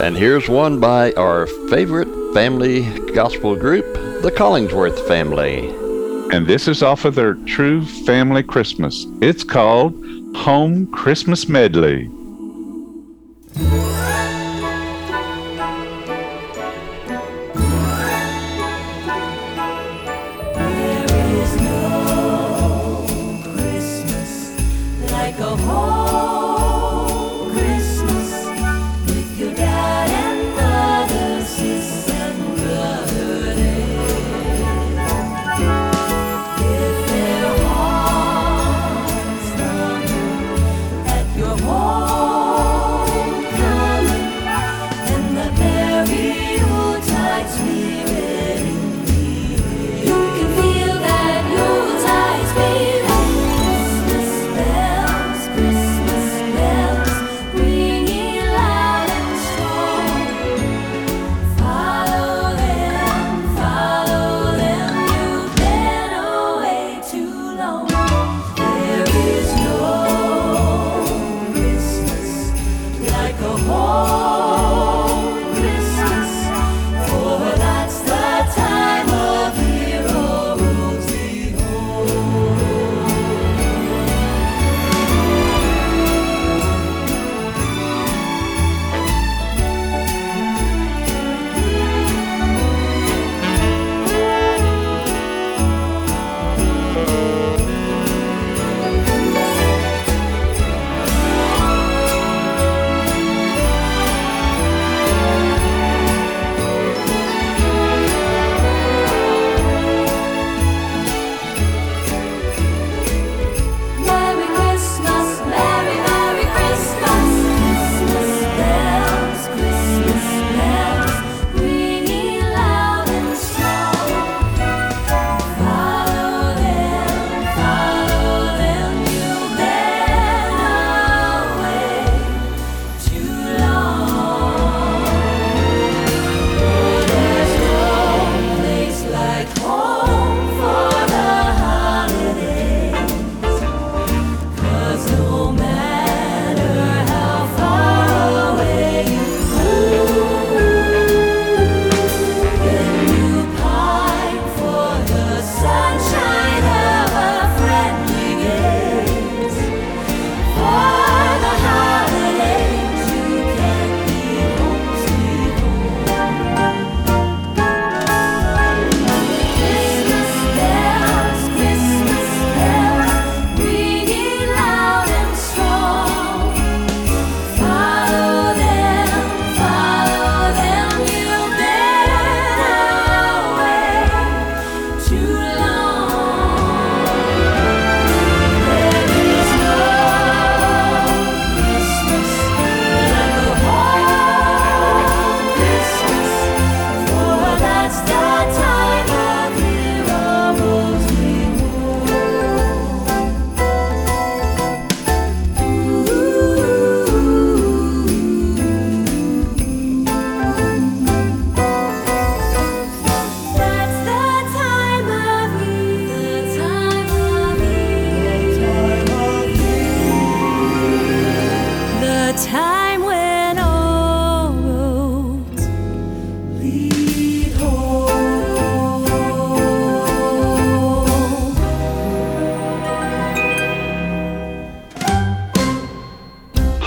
[0.00, 2.82] And here's one by our favorite family
[3.14, 3.84] gospel group,
[4.22, 5.70] the Collingsworth family.
[6.32, 9.06] And this is off of their True Family Christmas.
[9.20, 9.92] It's called
[10.36, 12.08] Home Christmas Medley.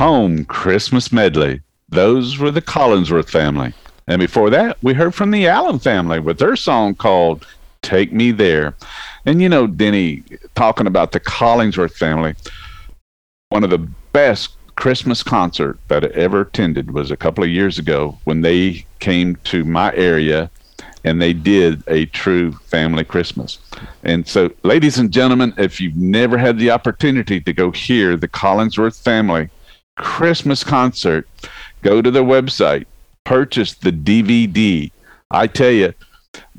[0.02, 1.62] Home Christmas Medley.
[1.89, 3.72] Those were the Collingsworth family.
[4.08, 7.45] And before that, we heard from the Allen family with their song called
[7.84, 8.74] Take Me There.
[9.28, 10.24] And you know, Denny,
[10.56, 12.34] talking about the Collingsworth family,
[13.49, 17.78] one of the best Christmas concert that I ever attended was a couple of years
[17.78, 20.49] ago when they came to my area
[21.04, 23.60] and they did a true family Christmas.
[24.02, 28.28] And so, ladies and gentlemen, if you've never had the opportunity to go hear the
[28.28, 29.52] Collingsworth family
[30.02, 31.28] Christmas concert,
[31.82, 32.86] go to their website,
[33.24, 34.91] purchase the DVD.
[35.30, 35.93] I tell you,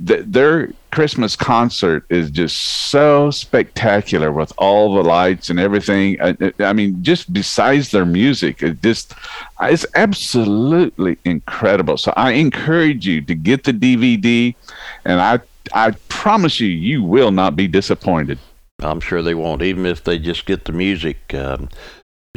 [0.07, 2.57] th- their Christmas concert is just
[2.91, 6.21] so spectacular with all the lights and everything.
[6.21, 9.15] I, I mean, just besides their music, it just
[9.61, 11.97] it's absolutely incredible.
[11.97, 14.55] So I encourage you to get the DVD,
[15.05, 15.41] and I
[15.75, 18.39] I promise you, you will not be disappointed.
[18.81, 21.35] I'm sure they won't, even if they just get the music.
[21.35, 21.69] Um,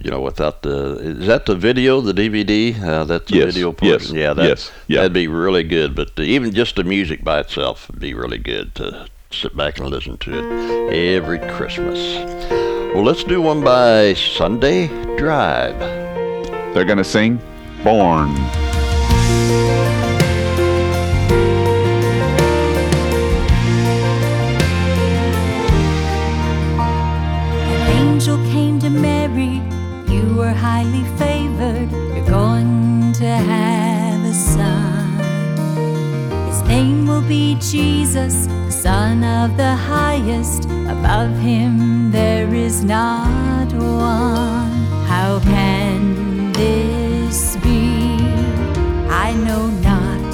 [0.03, 2.79] you know, without the is that the video, the DVD?
[2.81, 4.97] Uh, that's the Yes, video yes, yeah, that, yes, yeah.
[4.99, 5.95] that'd be really good.
[5.95, 9.79] But the, even just the music by itself would be really good to sit back
[9.79, 11.97] and listen to it every Christmas.
[12.93, 14.87] Well, let's do one by Sunday
[15.17, 15.79] Drive.
[16.73, 17.39] They're going to sing
[17.83, 18.35] Born.
[30.85, 31.91] Highly favored.
[32.15, 35.17] You're going to have a son.
[36.47, 40.65] His name will be Jesus, the Son of the highest.
[40.65, 44.69] Above him there is not one.
[45.07, 48.17] How can this be?
[49.09, 50.33] I know not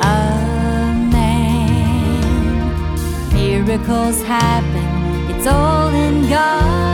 [0.00, 2.22] a man.
[3.32, 6.93] Miracles happen, it's all in God's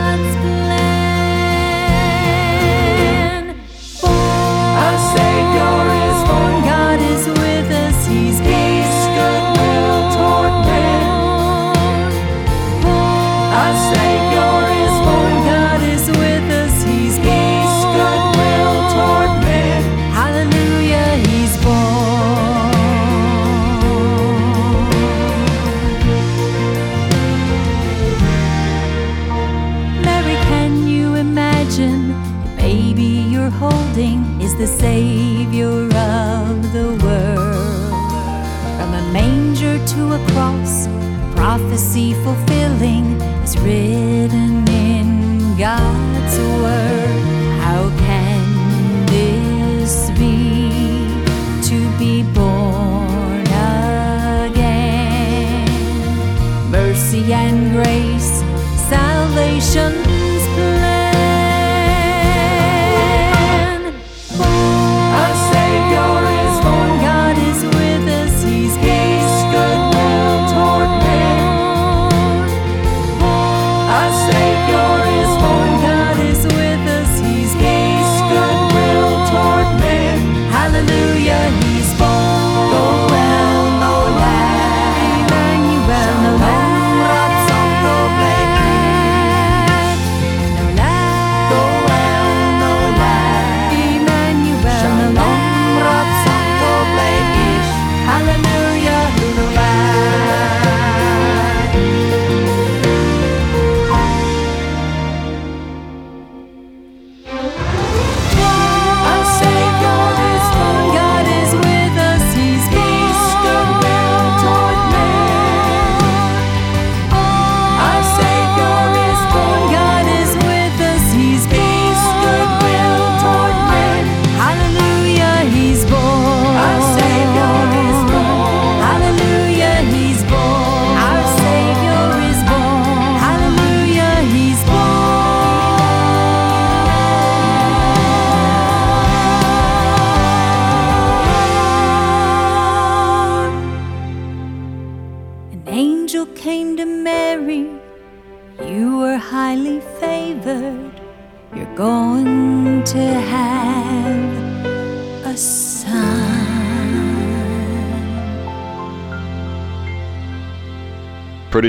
[33.61, 35.30] holding is the Savior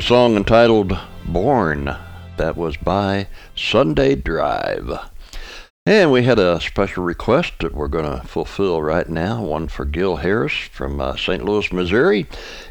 [0.03, 1.97] song entitled Born.
[2.37, 4.99] That was by Sunday Drive.
[5.87, 9.85] And we had a special request that we're going to fulfill right now, one for
[9.85, 11.45] Gil Harris from uh, St.
[11.45, 12.27] Louis, Missouri.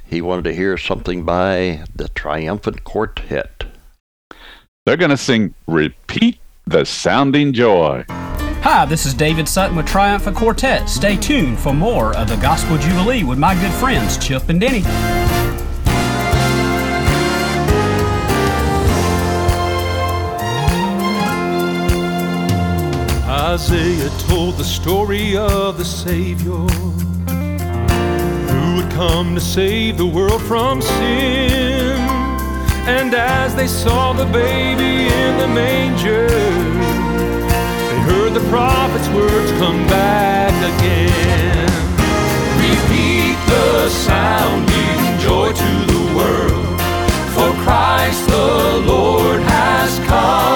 [0.06, 3.64] He wanted to hear something by the Triumphant Quartet.
[4.86, 8.04] They're going to sing Repeat the Sounding Joy.
[8.10, 10.90] Hi, this is David Sutton with Triumphant Quartet.
[10.90, 14.84] Stay tuned for more of the Gospel Jubilee with my good friends Chip and Denny.
[23.72, 26.68] Isaiah told the story of the Savior
[28.52, 31.96] who would come to save the world from sin.
[32.86, 39.88] And as they saw the baby in the manger, they heard the prophet's words come
[39.88, 41.70] back again.
[42.60, 46.82] Repeat the sounding joy to the world,
[47.32, 50.51] for Christ the Lord has come.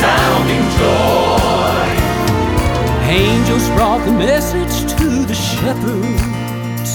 [0.00, 1.90] The joy.
[3.08, 6.90] Angels brought the message to the shepherds.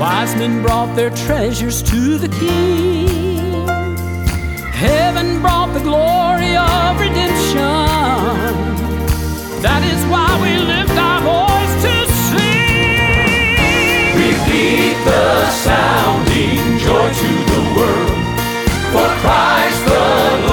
[0.00, 3.68] Wise men brought their treasures to the king.
[4.72, 7.60] Heaven brought the glory of redemption.
[9.60, 11.94] That is why we lift our voice to
[12.30, 13.20] sing.
[14.16, 18.16] Repeat the sounding joy to the world,
[18.92, 20.00] for Christ the
[20.48, 20.49] Lord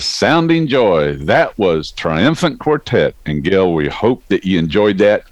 [0.00, 1.14] Sounding joy.
[1.16, 3.14] That was Triumphant Quartet.
[3.26, 5.24] And Gil, we hope that you enjoyed that.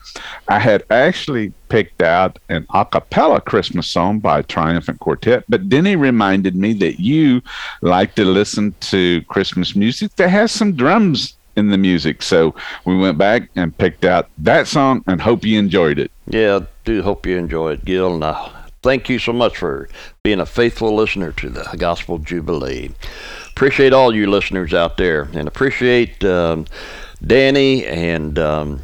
[0.49, 5.97] I had actually picked out an a cappella Christmas song by Triumphant Quartet, but Denny
[5.97, 7.43] reminded me that you
[7.83, 12.23] like to listen to Christmas music that has some drums in the music.
[12.23, 12.55] So
[12.85, 16.11] we went back and picked out that song and hope you enjoyed it.
[16.27, 18.15] Yeah, I do hope you enjoy it, Gil.
[18.15, 18.58] And I
[18.89, 19.87] thank you so much for
[20.23, 22.91] being a faithful listener to the Gospel Jubilee.
[23.51, 26.65] Appreciate all you listeners out there, and appreciate um,
[27.23, 28.81] Danny and um,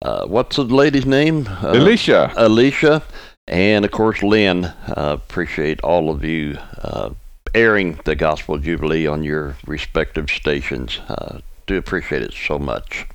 [0.00, 1.46] uh, what's the lady's name?
[1.46, 2.32] Uh, Alicia.
[2.38, 3.02] Alicia,
[3.46, 4.64] and of course Lynn.
[4.64, 7.10] Uh, appreciate all of you uh,
[7.54, 11.00] airing the Gospel Jubilee on your respective stations.
[11.06, 13.06] Uh, do appreciate it so much.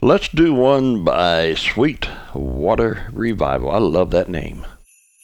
[0.00, 3.68] Let's do one by Sweet Water Revival.
[3.68, 4.64] I love that name.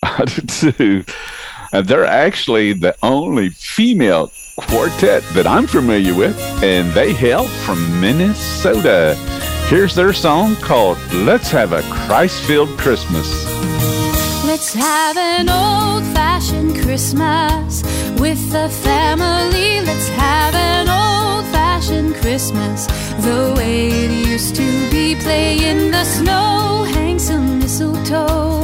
[0.03, 1.05] Do too.
[1.73, 8.01] And they're actually the only female quartet that I'm familiar with, and they hail from
[8.01, 9.15] Minnesota.
[9.69, 13.47] Here's their song called Let's Have a Christ Filled Christmas.
[14.45, 17.83] Let's have an old fashioned Christmas
[18.21, 19.81] with the family.
[19.81, 22.87] Let's have an old fashioned Christmas
[23.25, 25.15] the way it used to be.
[25.15, 28.62] Play in the snow, hang some mistletoe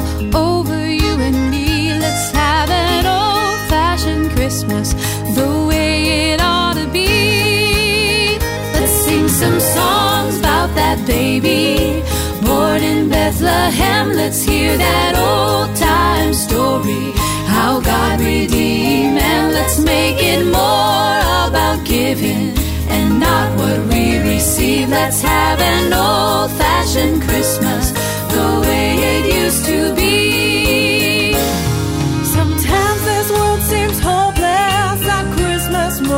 [4.48, 4.94] Christmas
[5.36, 8.38] the way it ought to be.
[8.72, 12.02] Let's sing some songs about that baby
[12.46, 14.14] born in Bethlehem.
[14.14, 17.12] Let's hear that old time story,
[17.44, 21.18] how God redeemed, and let's make it more
[21.48, 22.56] about giving
[22.88, 24.88] and not what we receive.
[24.88, 27.90] Let's have an old fashioned Christmas
[28.32, 30.47] the way it used to be.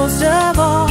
[0.01, 0.89] Most of all.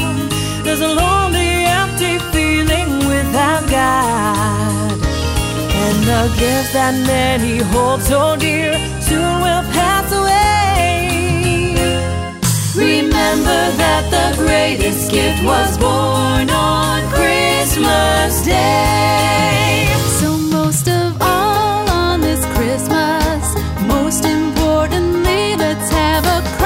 [0.63, 4.97] There's a lonely, empty feeling without God.
[5.83, 8.71] And the gift that many hold so dear
[9.07, 10.99] soon will pass away.
[12.87, 19.87] Remember that the greatest gift was born on Christmas Day.
[20.19, 23.43] So, most of all on this Christmas,
[23.95, 26.58] most importantly, let's have a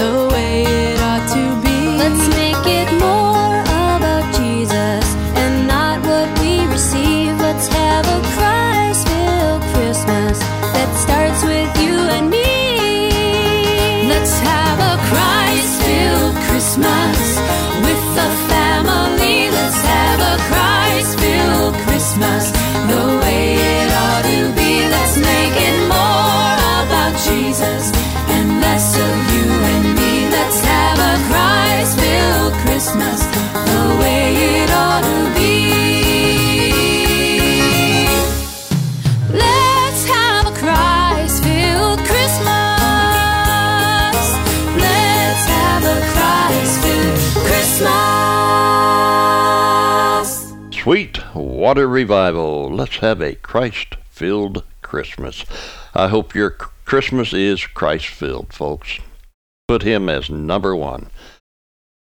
[0.00, 1.78] the way it ought to be.
[2.02, 3.56] Let's make it more
[3.96, 5.04] about Jesus
[5.42, 7.32] and not what we receive.
[7.46, 10.38] Let's have a Christ filled Christmas
[10.74, 12.48] that starts with you and me.
[14.12, 17.19] Let's have a Christ filled Christmas
[50.82, 52.68] Sweet Water Revival.
[52.68, 55.44] Let's have a Christ filled Christmas.
[55.94, 58.98] I hope your Christmas is Christ filled, folks.
[59.68, 61.10] Put him as number one.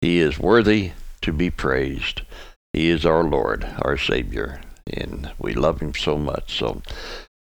[0.00, 0.92] He is worthy
[1.28, 2.22] to be praised.
[2.72, 6.58] He is our Lord, our Savior, and we love him so much.
[6.58, 6.80] So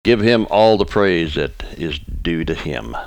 [0.03, 2.98] give him all the praise that is due to him.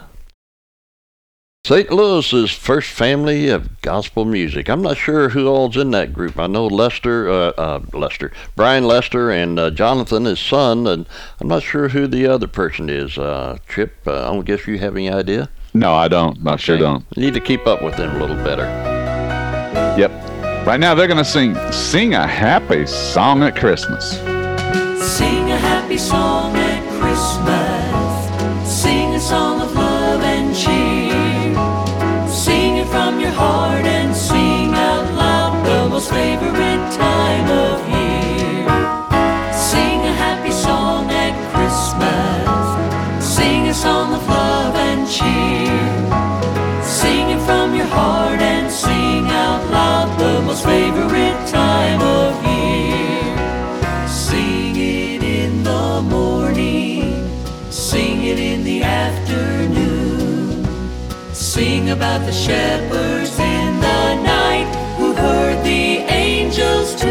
[1.66, 1.90] St.
[1.90, 4.70] Louis's first family of gospel music.
[4.70, 6.38] I'm not sure who all's in that group.
[6.38, 11.06] I know Lester, uh, uh, Lester, Brian Lester, and uh, Jonathan, his son, and
[11.40, 13.18] I'm not sure who the other person is.
[13.18, 15.50] Uh, Chip, uh, I don't guess you have any idea.
[15.74, 16.46] No, I don't.
[16.46, 17.04] I sure don't.
[17.16, 18.64] You need to keep up with them a little better.
[19.98, 20.27] Yep.
[20.68, 24.18] Right now they're gonna sing "Sing a Happy Song at Christmas."
[25.00, 27.57] Sing a happy song at Christmas.
[61.88, 67.08] About the shepherds in the night who heard the angels too.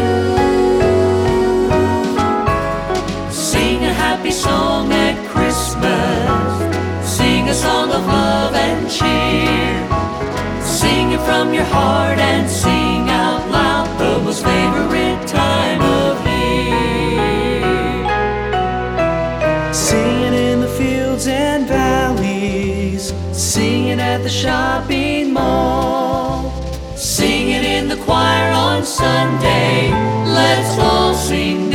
[3.28, 7.10] Sing a happy song at Christmas.
[7.16, 10.62] Sing a song of love and cheer.
[10.62, 12.87] Sing it from your heart and sing
[24.08, 26.50] at the shopping mall.
[26.96, 29.90] Singing in the choir on Sunday.
[30.40, 31.67] Let's all sing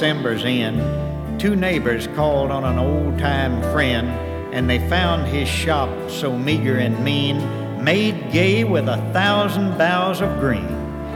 [0.00, 1.38] December's end.
[1.38, 4.08] two neighbors called on an old time friend,
[4.50, 7.36] and they found his shop so meager and mean,
[7.84, 10.64] made gay with a thousand boughs of green.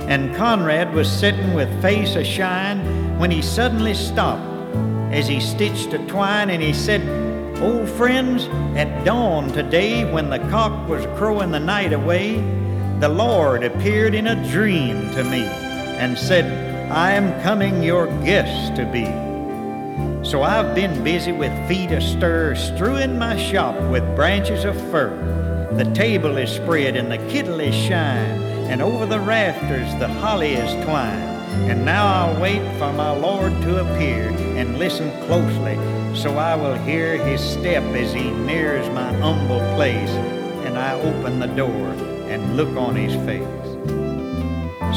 [0.07, 4.45] And Conrad was sitting with face ashine when he suddenly stopped
[5.15, 7.01] as he stitched a twine and he said,
[7.63, 12.35] Old friends, at dawn today, when the cock was crowing the night away,
[13.01, 15.47] the Lord appeared in a dream to me
[15.97, 19.07] and said, I am coming your guest to be.
[20.29, 25.71] So I've been busy with feet astir, strewing my shop with branches of fir.
[25.73, 30.55] The table is spread and the kittle is shine, and over the rafters the holly
[30.55, 31.71] is twined.
[31.71, 35.77] And now I'll wait for my Lord to appear and listen closely,
[36.15, 40.11] so I will hear his step as he nears my humble place,
[40.67, 41.89] and I open the door
[42.29, 43.74] and look on his face.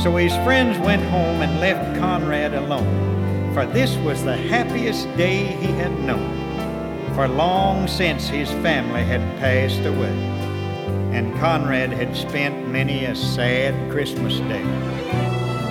[0.08, 5.48] So his friends went home and left Conrad alone, for this was the happiest day
[5.48, 7.14] he had known.
[7.14, 10.18] For long since his family had passed away,
[11.12, 14.64] and Conrad had spent many a sad Christmas day.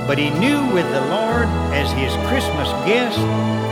[0.07, 3.17] But he knew with the Lord as his Christmas guest,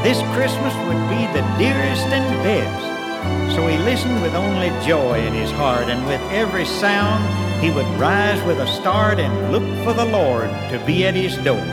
[0.02, 3.54] this Christmas would be the dearest and best.
[3.54, 7.86] So he listened with only joy in his heart, and with every sound he would
[7.98, 11.64] rise with a start and look for the Lord to be at his door,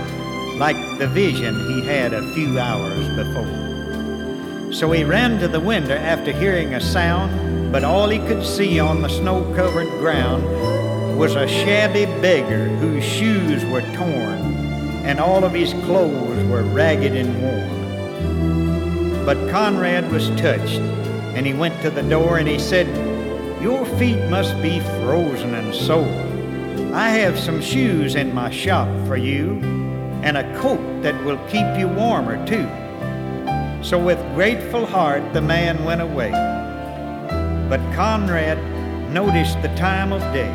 [0.58, 4.74] like the vision he had a few hours before.
[4.74, 8.80] So he ran to the window after hearing a sound, but all he could see
[8.80, 10.44] on the snow covered ground
[11.18, 14.52] was a shabby beggar whose shoes were torn
[15.04, 19.26] and all of his clothes were ragged and worn.
[19.26, 20.80] But Conrad was touched,
[21.36, 22.88] and he went to the door and he said,
[23.62, 26.96] Your feet must be frozen and sore.
[26.96, 29.60] I have some shoes in my shop for you,
[30.24, 32.68] and a coat that will keep you warmer too.
[33.84, 36.32] So with grateful heart the man went away.
[37.70, 38.58] But Conrad
[39.12, 40.50] noticed the time of day.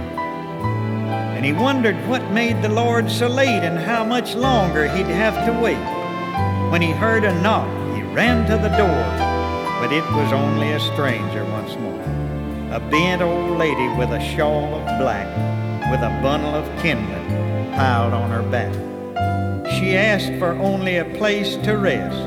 [1.36, 5.46] And he wondered what made the Lord so late and how much longer he'd have
[5.46, 5.78] to wait.
[6.72, 9.04] When he heard a knock, he ran to the door,
[9.80, 12.25] but it was only a stranger once more.
[12.72, 15.28] A bent old lady with a shawl of black,
[15.90, 18.74] with a bundle of kindling piled on her back.
[19.74, 22.18] She asked for only a place to rest,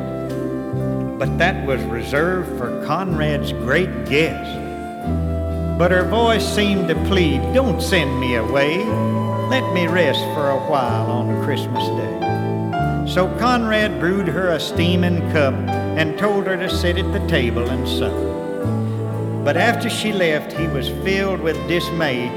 [1.19, 4.57] but that was reserved for Conrad's great guest.
[5.77, 8.77] But her voice seemed to plead, Don't send me away.
[9.49, 13.05] Let me rest for a while on Christmas Day.
[13.13, 17.67] So Conrad brewed her a steaming cup and told her to sit at the table
[17.67, 18.28] and sup.
[19.43, 22.29] But after she left, he was filled with dismay,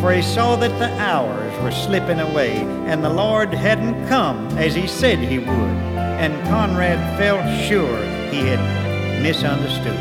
[0.00, 4.74] for he saw that the hours were slipping away, and the Lord hadn't come as
[4.74, 7.96] he said he would, and Conrad felt sure
[8.30, 9.98] he had misunderstood.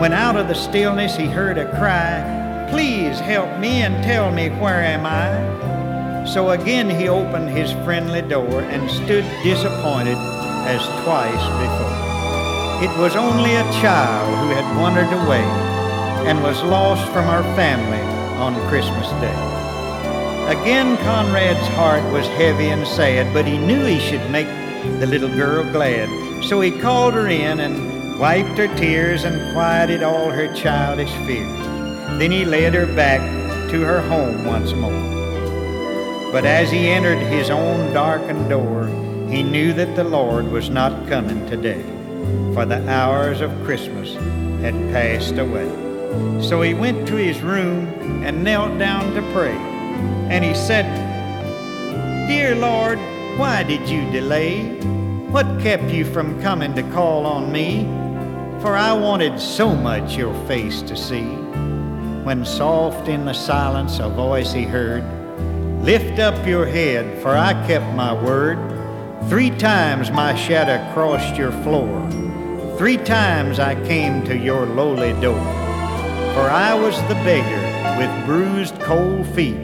[0.00, 4.48] When out of the stillness he heard a cry, Please help me and tell me
[4.48, 6.26] where am I?
[6.26, 10.18] So again he opened his friendly door and stood disappointed
[10.66, 11.95] as twice before.
[12.78, 15.40] It was only a child who had wandered away
[16.28, 18.02] and was lost from her family
[18.36, 19.32] on Christmas Day.
[20.46, 24.46] Again Conrad's heart was heavy and sad, but he knew he should make
[25.00, 26.10] the little girl glad.
[26.44, 31.66] So he called her in and wiped her tears and quieted all her childish fears.
[32.18, 33.22] Then he led her back
[33.70, 36.30] to her home once more.
[36.30, 38.86] But as he entered his own darkened door,
[39.30, 41.82] he knew that the Lord was not coming today,
[42.54, 44.14] for the hours of Christmas
[44.62, 45.68] had passed away.
[46.42, 47.86] So he went to his room
[48.24, 49.56] and knelt down to pray.
[50.30, 50.86] And he said,
[52.28, 52.98] Dear Lord,
[53.38, 54.78] why did you delay?
[55.30, 57.84] What kept you from coming to call on me?
[58.62, 61.26] For I wanted so much your face to see.
[62.24, 65.04] When soft in the silence a voice he heard,
[65.84, 68.75] Lift up your head, for I kept my word.
[69.24, 72.08] Three times my shadow crossed your floor.
[72.78, 75.42] Three times I came to your lowly door.
[76.34, 79.56] For I was the beggar with bruised cold feet.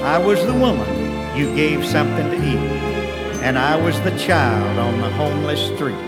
[0.00, 2.70] I was the woman you gave something to eat.
[3.42, 5.98] And I was the child on the homeless street.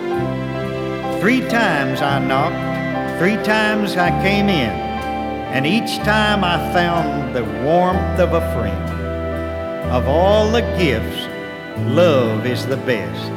[1.20, 4.70] Three times I knocked, three times I came in,
[5.50, 8.90] and each time I found the warmth of a friend.
[9.90, 11.35] Of all the gifts,
[11.84, 13.30] love is the best.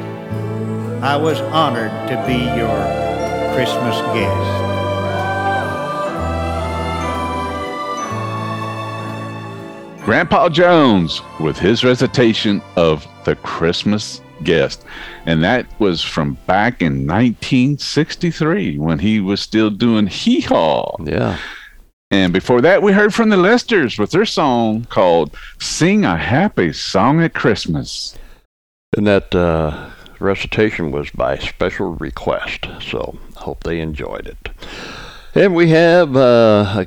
[1.02, 4.60] I was honored to be your Christmas guest.
[10.04, 14.84] Grandpa Jones with his recitation of the Christmas guest.
[15.26, 20.96] And that was from back in 1963 when he was still doing hee haw.
[21.04, 21.38] Yeah.
[22.10, 26.72] And before that, we heard from the Lesters with their song called Sing a Happy
[26.72, 28.18] Song at Christmas.
[28.96, 32.66] And that uh, recitation was by special request.
[32.80, 34.48] So I hope they enjoyed it.
[35.34, 36.86] And we have uh, a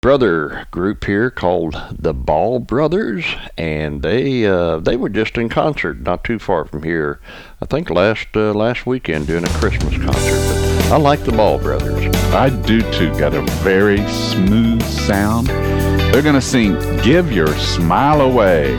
[0.00, 3.26] brother group here called the Ball Brothers,
[3.58, 7.20] and they uh, they were just in concert not too far from here.
[7.60, 10.88] I think last uh, last weekend doing a Christmas concert.
[10.88, 12.06] But I like the Ball Brothers.
[12.32, 13.10] I do too.
[13.18, 15.48] Got a very smooth sound.
[15.48, 18.78] They're gonna sing "Give Your Smile Away."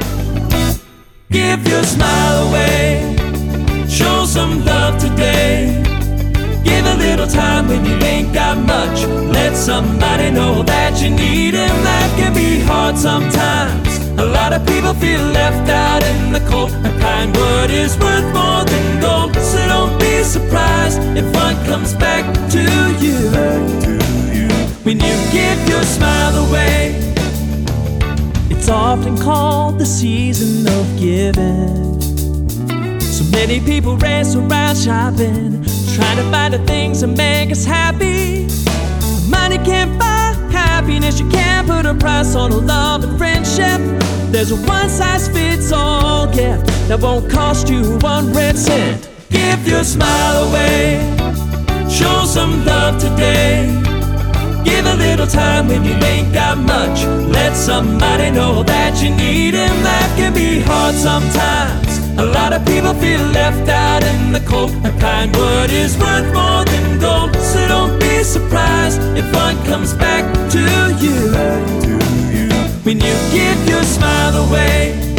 [1.30, 3.16] Give your smile away.
[3.90, 5.84] Show some love today.
[6.64, 9.06] Give a little time when you ain't got much.
[9.06, 11.76] Let somebody know that you need him.
[11.84, 13.98] That can be hard sometimes.
[14.18, 16.72] A lot of people feel left out in the cold.
[16.72, 19.36] A kind word is worth more than gold.
[19.36, 22.62] So don't be surprised if one comes back to
[23.04, 23.18] you.
[24.84, 27.17] When you give your smile away.
[28.50, 32.00] It's often called the season of giving.
[33.02, 35.64] So many people race around shopping,
[35.96, 38.48] trying to find the things that make us happy.
[39.30, 43.80] Money can't buy happiness, you can't put a price on love and friendship.
[44.32, 49.10] There's a one size fits all gift that won't cost you one red cent.
[49.30, 51.00] Give your smile away.
[51.90, 53.87] Show some love today.
[54.68, 57.06] Give a little time when you ain't got much.
[57.38, 59.76] Let somebody know that you need him.
[59.90, 61.92] That can be hard sometimes.
[62.20, 64.72] A lot of people feel left out in the cold.
[64.84, 67.34] A kind word is worth more than gold.
[67.38, 70.26] So don't be surprised if one comes back
[70.56, 70.64] to
[71.04, 71.18] you.
[72.84, 75.17] When you give your smile away.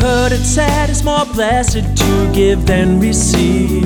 [0.00, 3.84] Heard it said it's more blessed to give than receive.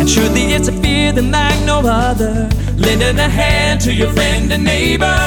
[0.00, 2.48] And truly, it's a feeling like no other.
[2.76, 5.18] Lending a hand to your friend and neighbor.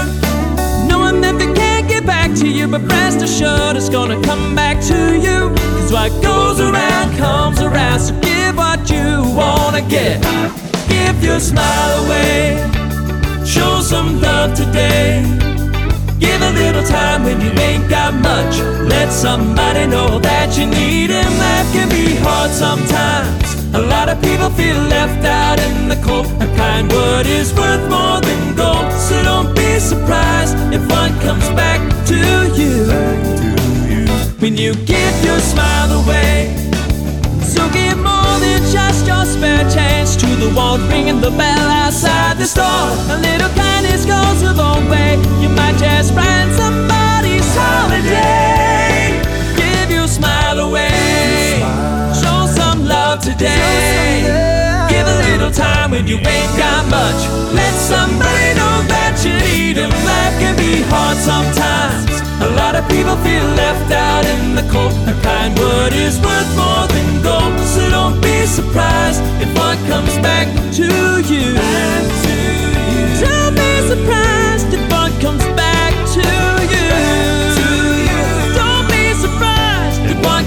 [0.88, 4.82] Knowing that they can't get back to you, but rest assured it's gonna come back
[4.86, 5.50] to you.
[5.76, 10.22] Cause what goes around comes around, so give what you wanna get.
[10.88, 12.58] Give your smile away.
[13.46, 15.53] Show some love today.
[16.24, 18.56] Give a little time when you ain't got much.
[18.94, 21.32] Let somebody know that you need him.
[21.44, 23.44] That can be hard sometimes.
[23.76, 26.28] A lot of people feel left out in the cold.
[26.42, 28.88] A kind word is worth more than gold.
[29.08, 31.82] So don't be surprised if one comes back
[32.12, 32.20] to
[32.60, 32.88] you.
[34.40, 36.56] When you give your smile away.
[37.54, 42.38] So give more than just your spare change to the one ringing the bell outside
[42.38, 42.88] the store.
[43.12, 43.53] A little
[43.94, 45.16] kindness goes a long way.
[45.42, 49.22] You might just brighten somebody's holiday.
[49.56, 51.60] Give your smile away.
[52.14, 54.24] Show some love today.
[54.90, 57.22] Give a little time when you ain't got much.
[57.54, 59.90] Let somebody know that you need him.
[59.90, 62.22] Life can be hard sometimes.
[62.42, 64.94] A lot of people feel left out in the cold.
[65.08, 67.60] A kind word is worth more than gold.
[67.74, 71.23] So don't be surprised if one comes back to you.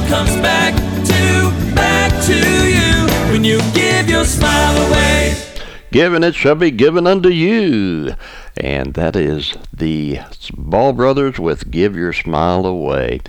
[0.09, 0.74] Comes back
[1.05, 2.35] to, back to
[2.69, 3.33] you.
[3.33, 5.35] When you give your smile away.
[5.91, 8.15] Given it shall be given unto you.
[8.57, 10.20] And that is the
[10.57, 13.20] Ball Brothers with Give Your Smile Away.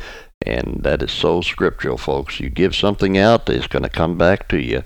[0.45, 2.39] And that is so scriptural, folks.
[2.39, 4.83] You give something out, it's going to come back to you.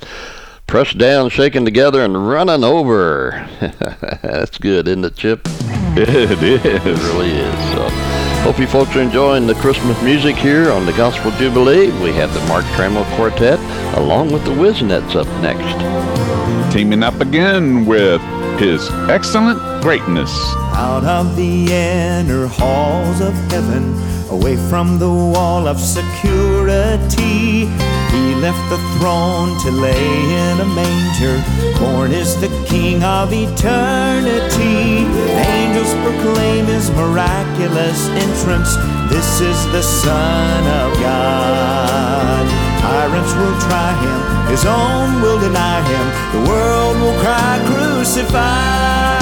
[0.68, 3.50] Pressed down, shaken together, and running over.
[4.22, 5.48] That's good, isn't it, Chip?
[5.94, 7.04] It is.
[7.04, 7.72] Really is.
[7.74, 11.92] So, hope you folks are enjoying the Christmas music here on the Gospel Jubilee.
[12.02, 13.60] We have the Mark Trammell Quartet
[13.98, 16.74] along with the Whisnants up next.
[16.74, 18.20] Teaming up again with
[18.60, 20.32] His Excellent Greatness.
[20.74, 23.94] Out of the inner halls of heaven,
[24.32, 27.68] away from the wall of security,
[28.12, 30.08] he left the throne to lay
[30.48, 31.36] in a manger.
[31.80, 35.04] Born is the King of eternity.
[35.36, 38.72] Angels proclaim his miraculous entrance.
[39.12, 42.46] This is the Son of God.
[42.80, 46.06] Tyrants will try him, his own will deny him.
[46.32, 49.22] The world will cry, crucified.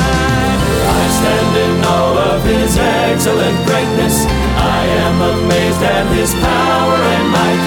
[0.90, 4.39] I stand in awe of his excellent greatness.
[4.80, 7.64] I am amazed at his power and might.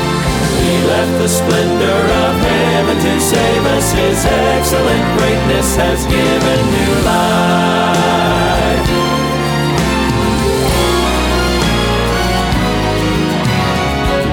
[0.64, 3.92] He left the splendor of heaven to save us.
[3.92, 8.88] His excellent greatness has given new life.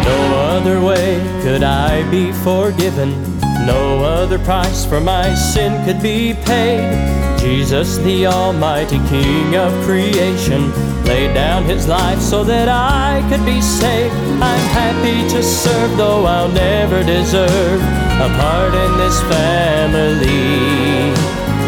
[0.10, 0.20] No
[0.56, 7.38] other way could I be forgiven no other price for my sin could be paid.
[7.40, 10.72] Jesus, the Almighty King of creation,
[11.04, 14.14] laid down his life so that I could be saved.
[14.42, 17.82] I'm happy to serve, though I'll never deserve
[18.20, 21.14] a part in this family.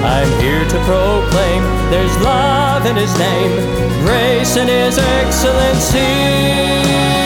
[0.04, 3.52] I'm here to proclaim there's love in his name,
[4.04, 7.21] grace in his excellency.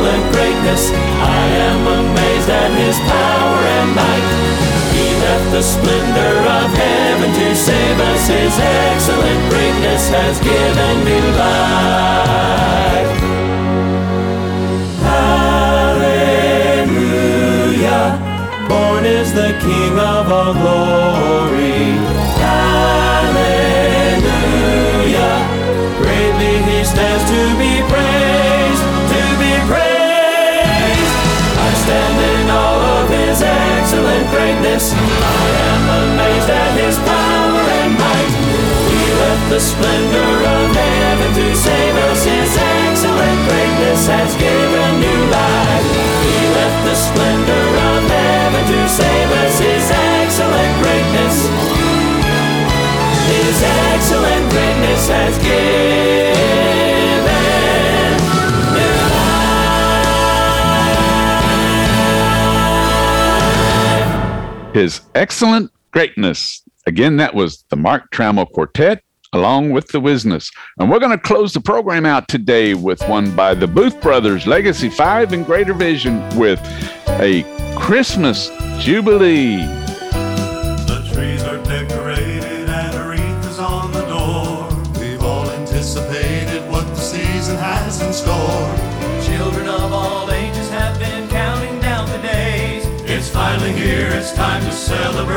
[0.00, 0.88] Excellent greatness.
[0.88, 4.24] I am amazed at his power and might.
[4.96, 8.28] He left the splendor of heaven to save us.
[8.28, 13.12] His excellent greatness has given new life.
[16.40, 16.96] Hallelujah.
[18.68, 22.00] Born is the King of all glory.
[22.40, 23.20] Hallelujah.
[26.00, 28.29] Greatly he stands to be praised,
[34.80, 34.92] greatness.
[34.92, 38.32] I am amazed at his power and might.
[38.88, 42.24] He left the splendor of heaven to save us.
[42.24, 45.86] His excellent greatness has given new life.
[46.24, 49.58] He left the splendor of heaven to save us.
[49.58, 51.36] His excellent greatness.
[53.28, 56.89] His excellent greatness has given
[64.80, 66.62] His excellent greatness.
[66.86, 69.02] Again, that was the Mark Trammell Quartet
[69.34, 70.50] along with the Whisnants.
[70.78, 74.46] And we're going to close the program out today with one by the Booth Brothers,
[74.46, 76.58] Legacy 5 and Greater Vision, with
[77.20, 77.42] a
[77.78, 78.48] Christmas
[78.82, 79.89] Jubilee.
[94.30, 95.36] It's time to celebrate.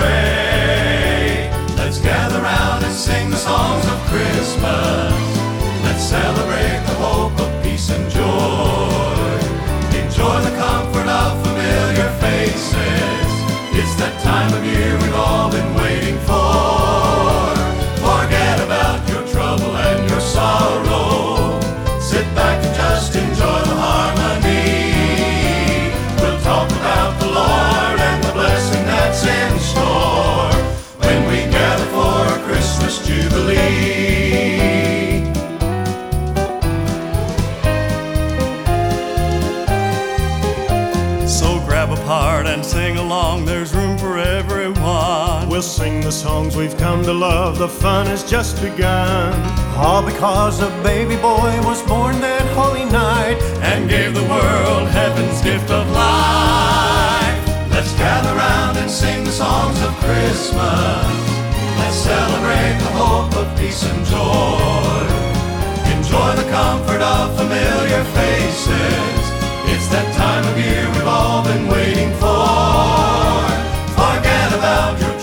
[1.77, 5.13] Let's gather round and sing the songs of Christmas.
[5.83, 6.92] Let's celebrate
[45.63, 49.31] sing the songs we've come to love, the fun has just begun.
[49.77, 55.41] All because a baby boy was born that holy night and gave the world heaven's
[55.41, 57.39] gift of life.
[57.71, 61.07] Let's gather round and sing the songs of Christmas.
[61.79, 65.07] Let's celebrate the hope of peace and joy.
[65.95, 69.23] Enjoy the comfort of familiar faces.
[69.71, 73.02] It's that time of year we've all been waiting for.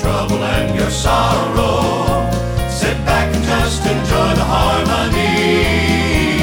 [0.00, 2.30] Trouble and your sorrow.
[2.70, 6.40] Sit back and just enjoy the harmony.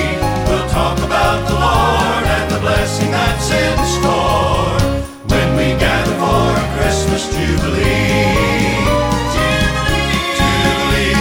[0.47, 4.77] We'll talk about the Lord and the blessing that's in store
[5.33, 8.77] when we gather for a Christmas Jubilee.
[10.37, 11.17] Jubilee,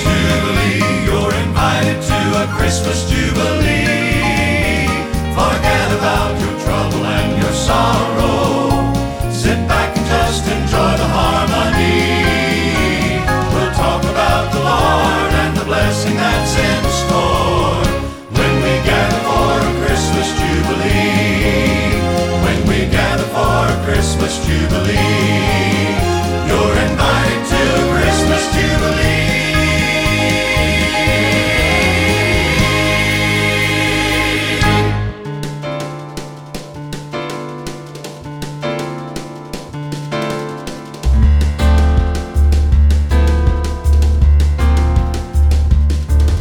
[0.00, 3.59] Jubilee, you're invited to a Christmas Jubilee.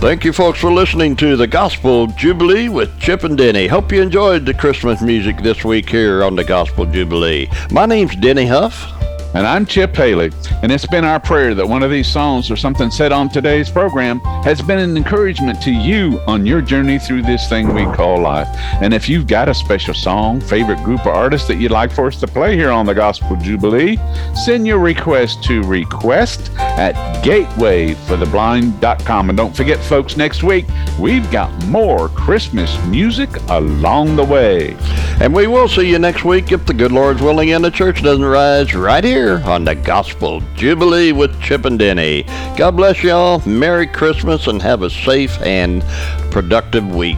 [0.10, 3.68] Thank you, folks, for listening to the Gospel Jubilee with Chip and Denny.
[3.68, 7.48] Hope you enjoyed the Christmas music this week here on the Gospel Jubilee.
[7.70, 8.99] My name's Denny Huff.
[9.36, 10.32] And I'm Chip Haley,
[10.64, 13.70] and it's been our prayer that one of these songs or something said on today's
[13.70, 18.20] program has been an encouragement to you on your journey through this thing we call
[18.20, 18.48] life.
[18.82, 22.08] And if you've got a special song, favorite group or artist that you'd like for
[22.08, 24.00] us to play here on the Gospel Jubilee,
[24.34, 29.30] send your request to request at gatewayfortheblind.com.
[29.30, 30.66] And don't forget, folks, next week
[31.00, 34.76] we've got more Christmas music along the way.
[35.22, 38.02] And we will see you next week if the good Lord's willing and the church
[38.02, 42.24] doesn't rise right here on the Gospel Jubilee with Chip and Denny.
[42.58, 43.42] God bless y'all.
[43.46, 45.84] Merry Christmas and have a safe and
[46.32, 47.18] productive week.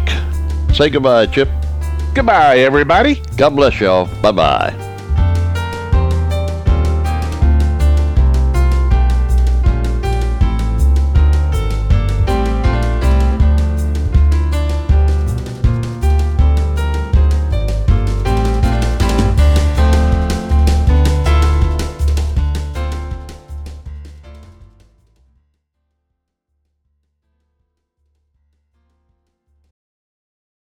[0.73, 1.49] Say goodbye, Chip.
[2.15, 3.22] Goodbye, everybody.
[3.38, 4.10] God bless y'all.
[4.22, 4.90] Bye bye.